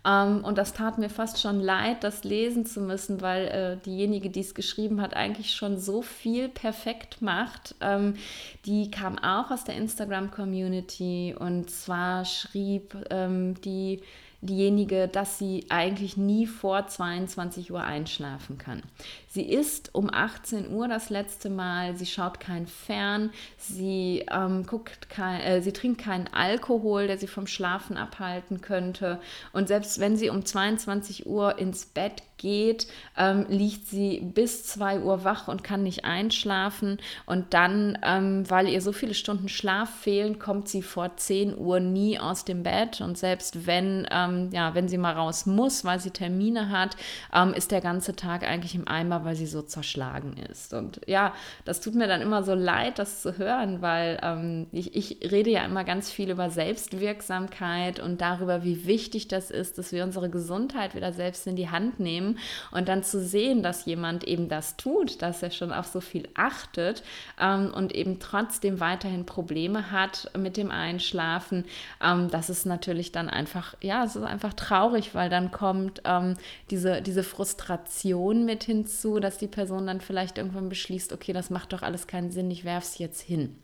[0.04, 4.30] ähm, und das tat mir fast schon leid, das lesen zu müssen, weil äh, diejenige,
[4.30, 7.74] die es geschrieben hat, eigentlich schon so viel perfekt macht.
[7.80, 8.14] Ähm,
[8.64, 14.00] die kam auch aus der Instagram-Community und zwar schrieb ähm, die
[14.42, 18.82] diejenige, dass sie eigentlich nie vor 22 Uhr einschlafen kann.
[19.28, 25.10] Sie isst um 18 Uhr das letzte Mal, sie schaut kein Fern, sie ähm, guckt
[25.10, 29.20] kein, äh, sie trinkt keinen Alkohol, der sie vom Schlafen abhalten könnte.
[29.52, 35.00] Und selbst wenn sie um 22 Uhr ins Bett geht, ähm, liegt sie bis 2
[35.00, 36.98] Uhr wach und kann nicht einschlafen.
[37.26, 41.78] Und dann, ähm, weil ihr so viele Stunden Schlaf fehlen, kommt sie vor 10 Uhr
[41.78, 43.00] nie aus dem Bett.
[43.00, 46.96] Und selbst wenn, ähm, ja, wenn sie mal raus muss, weil sie Termine hat,
[47.32, 50.72] ähm, ist der ganze Tag eigentlich im Eimer, weil sie so zerschlagen ist.
[50.72, 51.34] Und ja,
[51.64, 55.50] das tut mir dann immer so leid, das zu hören, weil ähm, ich, ich rede
[55.50, 60.30] ja immer ganz viel über Selbstwirksamkeit und darüber, wie wichtig das ist, dass wir unsere
[60.30, 62.29] Gesundheit wieder selbst in die Hand nehmen
[62.70, 66.28] und dann zu sehen, dass jemand eben das tut, dass er schon auf so viel
[66.34, 67.02] achtet
[67.40, 71.64] ähm, und eben trotzdem weiterhin Probleme hat mit dem Einschlafen,
[72.02, 76.34] ähm, das ist natürlich dann einfach, ja, es ist einfach traurig, weil dann kommt ähm,
[76.70, 81.72] diese, diese Frustration mit hinzu, dass die Person dann vielleicht irgendwann beschließt, okay, das macht
[81.72, 83.56] doch alles keinen Sinn, ich werfe es jetzt hin.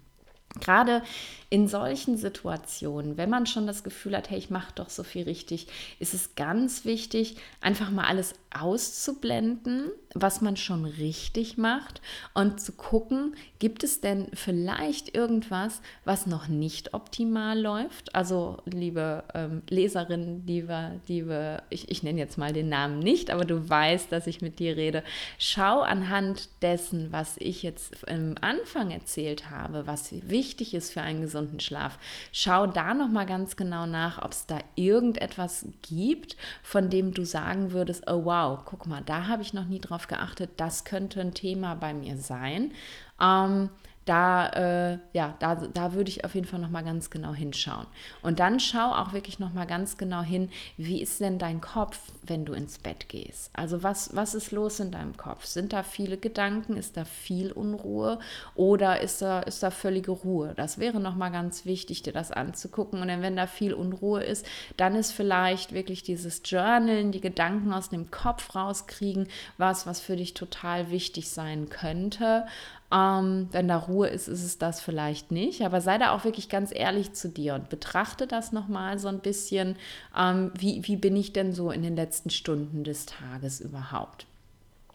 [0.61, 1.03] Gerade
[1.49, 5.25] in solchen Situationen, wenn man schon das Gefühl hat, hey, ich mache doch so viel
[5.25, 9.91] richtig, ist es ganz wichtig, einfach mal alles auszublenden,
[10.21, 12.01] was man schon richtig macht
[12.35, 18.15] und zu gucken, gibt es denn vielleicht irgendwas, was noch nicht optimal läuft?
[18.15, 23.45] Also, liebe ähm, Leserin, liebe, liebe, ich, ich nenne jetzt mal den Namen nicht, aber
[23.45, 25.03] du weißt, dass ich mit dir rede.
[25.39, 31.21] Schau anhand dessen, was ich jetzt am Anfang erzählt habe, was wichtig ist für einen
[31.21, 31.99] gesunden Schlaf.
[32.33, 37.73] Schau da nochmal ganz genau nach, ob es da irgendetwas gibt, von dem du sagen
[37.73, 41.35] würdest, oh wow, guck mal, da habe ich noch nie drauf geachtet, das könnte ein
[41.35, 42.73] Thema bei mir sein.
[43.21, 43.71] Ähm,
[44.07, 44.49] da,
[44.93, 47.87] äh, ja, da, da würde ich auf jeden Fall nochmal ganz genau hinschauen.
[48.23, 52.45] Und dann schau auch wirklich nochmal ganz genau hin, wie ist denn dein Kopf, wenn
[52.45, 53.51] du ins Bett gehst?
[53.53, 55.45] Also was, was ist los in deinem Kopf?
[55.45, 56.77] Sind da viele Gedanken?
[56.77, 58.21] Ist da viel Unruhe?
[58.55, 60.55] Oder ist da, ist da völlige Ruhe?
[60.57, 63.03] Das wäre nochmal ganz wichtig, dir das anzugucken.
[63.03, 64.47] Und wenn da viel Unruhe ist,
[64.77, 69.27] dann ist vielleicht wirklich dieses Journalen, die Gedanken aus dem Kopf rauskriegen,
[69.59, 72.47] was, was für dich total wichtig sein könnte.
[72.93, 75.63] Ähm, wenn da Ruhe ist, ist es das vielleicht nicht.
[75.63, 79.21] Aber sei da auch wirklich ganz ehrlich zu dir und betrachte das nochmal so ein
[79.21, 79.77] bisschen.
[80.17, 84.27] Ähm, wie, wie bin ich denn so in den letzten Stunden des Tages überhaupt?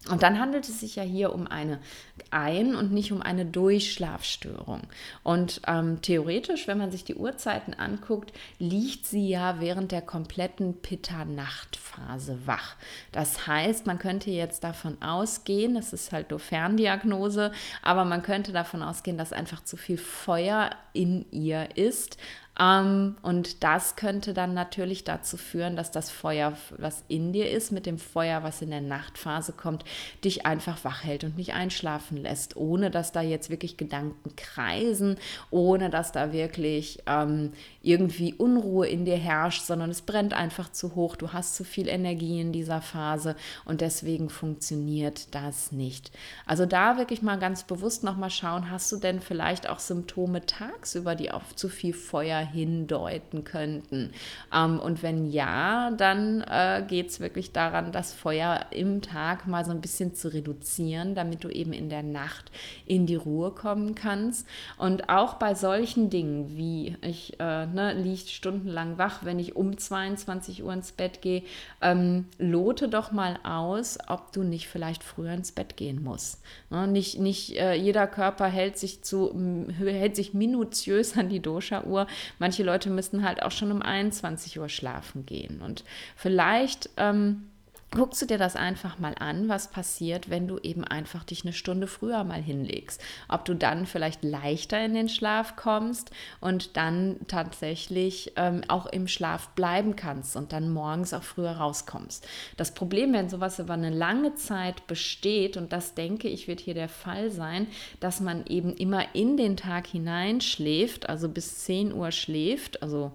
[0.10, 1.80] Und dann handelt es sich ja hier um eine
[2.32, 4.82] Ein- und nicht um eine Durchschlafstörung.
[5.22, 10.82] Und ähm, theoretisch, wenn man sich die Uhrzeiten anguckt, liegt sie ja während der kompletten
[10.82, 12.78] Pitta-Nachtphase wach.
[13.12, 17.52] Das heißt, man könnte jetzt davon ausgehen, das ist halt nur Ferndiagnose,
[17.84, 22.18] aber man könnte davon ausgehen, dass einfach zu viel Feuer in ihr ist,
[22.60, 27.86] und das könnte dann natürlich dazu führen, dass das Feuer, was in dir ist, mit
[27.86, 29.86] dem Feuer, was in der Nachtphase kommt,
[30.26, 35.16] dich einfach wach hält und nicht einschlafen lässt, ohne dass da jetzt wirklich Gedanken kreisen,
[35.50, 40.94] ohne dass da wirklich ähm, irgendwie Unruhe in dir herrscht, sondern es brennt einfach zu
[40.94, 41.16] hoch.
[41.16, 46.12] Du hast zu viel Energie in dieser Phase und deswegen funktioniert das nicht.
[46.46, 51.16] Also da wirklich mal ganz bewusst nochmal schauen, hast du denn vielleicht auch Symptome tagsüber,
[51.16, 54.12] die auf zu viel Feuer hindeuten könnten.
[54.54, 59.66] Ähm, und wenn ja, dann äh, geht es wirklich daran, das Feuer im Tag mal
[59.66, 62.52] so ein bisschen zu reduzieren, damit du eben in der Nacht
[62.86, 64.48] in die Ruhe kommen kannst.
[64.78, 69.78] Und auch bei solchen Dingen wie ich äh, ne, liege stundenlang wach, wenn ich um
[69.78, 71.44] 22 Uhr ins Bett gehe,
[71.82, 76.42] ähm, lote doch mal aus, ob du nicht vielleicht früher ins Bett gehen musst.
[76.70, 79.34] Ne, nicht nicht äh, jeder Körper hält sich zu
[79.78, 82.08] hält sich minutiös an die Dosha-Uhr.
[82.42, 85.62] Manche Leute müssten halt auch schon um 21 Uhr schlafen gehen.
[85.62, 85.84] Und
[86.16, 87.51] vielleicht ähm,
[87.92, 91.52] guckst du dir das einfach mal an, was passiert, wenn du eben einfach dich eine
[91.52, 93.02] Stunde früher mal hinlegst.
[93.28, 99.10] Ob du dann vielleicht leichter in den Schlaf kommst und dann tatsächlich ähm, auch im
[99.10, 102.26] Schlaf bleiben kannst und dann morgens auch früher rauskommst.
[102.56, 106.74] Das Problem, wenn sowas über eine lange Zeit besteht, und das denke ich wird hier
[106.74, 107.68] der Fall sein,
[108.00, 113.12] dass man eben immer in den Tag hineinschläft, also bis 10 Uhr schläft, also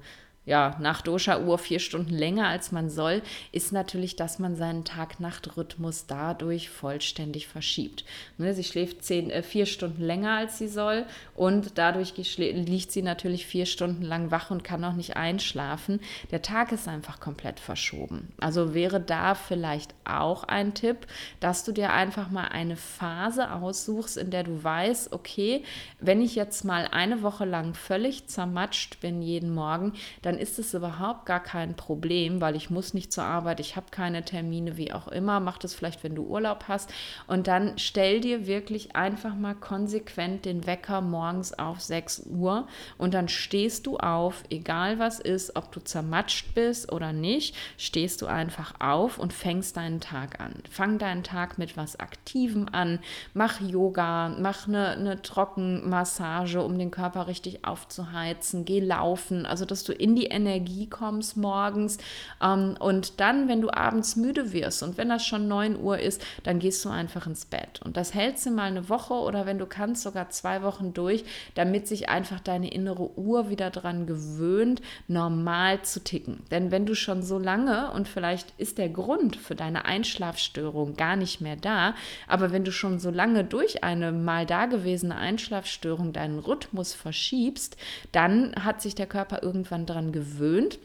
[0.46, 3.20] ja, nach Dosha-Uhr vier Stunden länger als man soll,
[3.50, 8.04] ist natürlich, dass man seinen Tag-Nacht-Rhythmus dadurch vollständig verschiebt.
[8.38, 13.02] Ne, sie schläft zehn, äh, vier Stunden länger als sie soll und dadurch liegt sie
[13.02, 16.00] natürlich vier Stunden lang wach und kann auch nicht einschlafen.
[16.30, 18.32] Der Tag ist einfach komplett verschoben.
[18.38, 21.08] Also wäre da vielleicht auch ein Tipp,
[21.40, 25.64] dass du dir einfach mal eine Phase aussuchst, in der du weißt, okay,
[25.98, 30.58] wenn ich jetzt mal eine Woche lang völlig zermatscht bin jeden Morgen, dann dann ist
[30.58, 34.76] es überhaupt gar kein Problem, weil ich muss nicht zur Arbeit, ich habe keine Termine,
[34.76, 35.40] wie auch immer.
[35.40, 36.92] Mach das vielleicht, wenn du Urlaub hast.
[37.26, 42.68] Und dann stell dir wirklich einfach mal konsequent den Wecker morgens auf 6 Uhr
[42.98, 48.20] und dann stehst du auf, egal was ist, ob du zermatscht bist oder nicht, stehst
[48.20, 50.52] du einfach auf und fängst deinen Tag an.
[50.70, 52.98] Fang deinen Tag mit was Aktivem an,
[53.32, 59.82] mach Yoga, mach eine, eine Trockenmassage, um den Körper richtig aufzuheizen, geh laufen, also dass
[59.82, 61.98] du in die Energie kommst morgens.
[62.42, 66.22] Ähm, und dann, wenn du abends müde wirst und wenn das schon 9 Uhr ist,
[66.44, 67.80] dann gehst du einfach ins Bett.
[67.84, 71.24] Und das hältst du mal eine Woche oder wenn du kannst, sogar zwei Wochen durch,
[71.54, 76.42] damit sich einfach deine innere Uhr wieder daran gewöhnt, normal zu ticken.
[76.50, 81.16] Denn wenn du schon so lange und vielleicht ist der Grund für deine Einschlafstörung gar
[81.16, 81.94] nicht mehr da,
[82.26, 87.76] aber wenn du schon so lange durch eine mal dagewesene Einschlafstörung deinen Rhythmus verschiebst,
[88.12, 90.78] dann hat sich der Körper irgendwann daran gewöhnt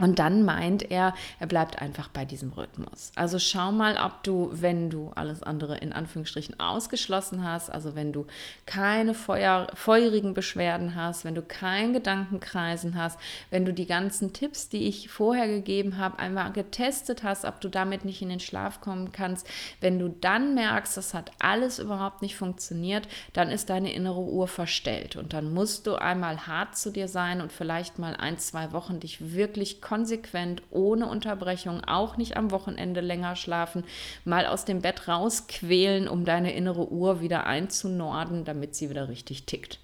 [0.00, 3.12] Und dann meint er, er bleibt einfach bei diesem Rhythmus.
[3.14, 8.12] Also schau mal, ob du, wenn du alles andere in Anführungsstrichen ausgeschlossen hast, also wenn
[8.12, 8.26] du
[8.66, 13.20] keine Feuer, feurigen Beschwerden hast, wenn du kein Gedankenkreisen hast,
[13.50, 17.68] wenn du die ganzen Tipps, die ich vorher gegeben habe, einmal getestet hast, ob du
[17.68, 19.46] damit nicht in den Schlaf kommen kannst,
[19.80, 24.48] wenn du dann merkst, das hat alles überhaupt nicht funktioniert, dann ist deine innere Uhr
[24.48, 28.72] verstellt und dann musst du einmal hart zu dir sein und vielleicht mal ein, zwei
[28.72, 33.84] Wochen dich wirklich konsequent, ohne Unterbrechung, auch nicht am Wochenende länger schlafen,
[34.24, 39.44] mal aus dem Bett rausquälen, um deine innere Uhr wieder einzunorden, damit sie wieder richtig
[39.44, 39.78] tickt.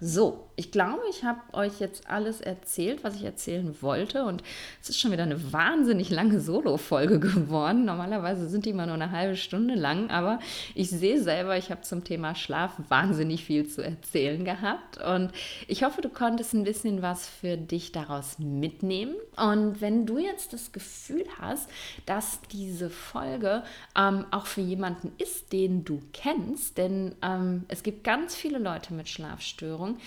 [0.00, 4.24] So, ich glaube, ich habe euch jetzt alles erzählt, was ich erzählen wollte.
[4.24, 4.42] Und
[4.82, 7.84] es ist schon wieder eine wahnsinnig lange Solo-Folge geworden.
[7.84, 10.40] Normalerweise sind die immer nur eine halbe Stunde lang, aber
[10.74, 14.98] ich sehe selber, ich habe zum Thema Schlaf wahnsinnig viel zu erzählen gehabt.
[14.98, 15.32] Und
[15.66, 19.14] ich hoffe, du konntest ein bisschen was für dich daraus mitnehmen.
[19.36, 21.70] Und wenn du jetzt das Gefühl hast,
[22.04, 23.62] dass diese Folge
[23.96, 28.92] ähm, auch für jemanden ist, den du kennst, denn ähm, es gibt ganz viele Leute
[28.92, 29.98] mit Schlafstörungen, Ernährung,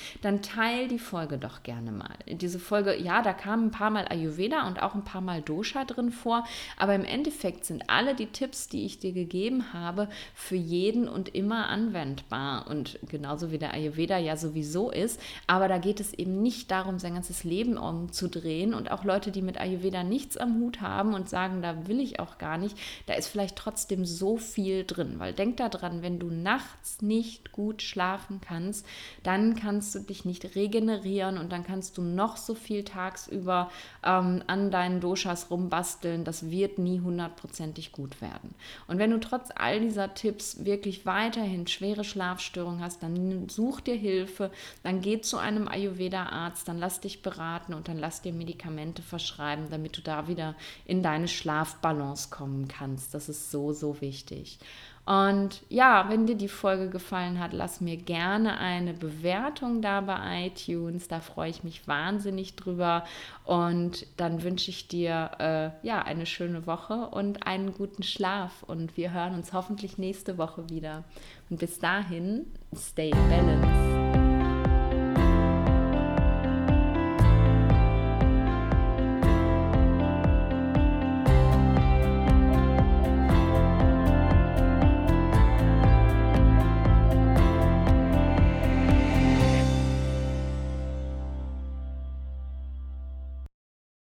[0.41, 2.15] teil die Folge doch gerne mal.
[2.27, 5.85] Diese Folge, ja, da kamen ein paar Mal Ayurveda und auch ein paar Mal Dosha
[5.85, 6.45] drin vor,
[6.77, 11.33] aber im Endeffekt sind alle die Tipps, die ich dir gegeben habe, für jeden und
[11.35, 16.41] immer anwendbar und genauso wie der Ayurveda ja sowieso ist, aber da geht es eben
[16.41, 20.81] nicht darum, sein ganzes Leben umzudrehen und auch Leute, die mit Ayurveda nichts am Hut
[20.81, 24.83] haben und sagen, da will ich auch gar nicht, da ist vielleicht trotzdem so viel
[24.85, 28.85] drin, weil denk daran, wenn du nachts nicht gut schlafen kannst,
[29.23, 33.69] dann kannst du dich nicht regenerieren und dann kannst du noch so viel tagsüber
[34.03, 36.23] ähm, an deinen Doshas rumbasteln.
[36.23, 38.55] Das wird nie hundertprozentig gut werden.
[38.87, 43.95] Und wenn du trotz all dieser Tipps wirklich weiterhin schwere Schlafstörungen hast, dann such dir
[43.95, 44.51] Hilfe,
[44.83, 49.67] dann geh zu einem Ayurveda-Arzt, dann lass dich beraten und dann lass dir Medikamente verschreiben,
[49.69, 50.55] damit du da wieder
[50.85, 53.13] in deine Schlafbalance kommen kannst.
[53.13, 54.59] Das ist so, so wichtig.
[55.05, 60.47] Und ja, wenn dir die Folge gefallen hat, lass mir gerne eine Bewertung da bei
[60.47, 61.07] iTunes.
[61.07, 63.03] Da freue ich mich wahnsinnig drüber.
[63.43, 68.63] Und dann wünsche ich dir äh, ja eine schöne Woche und einen guten Schlaf.
[68.63, 71.03] Und wir hören uns hoffentlich nächste Woche wieder.
[71.49, 72.45] Und bis dahin,
[72.75, 74.20] stay balanced.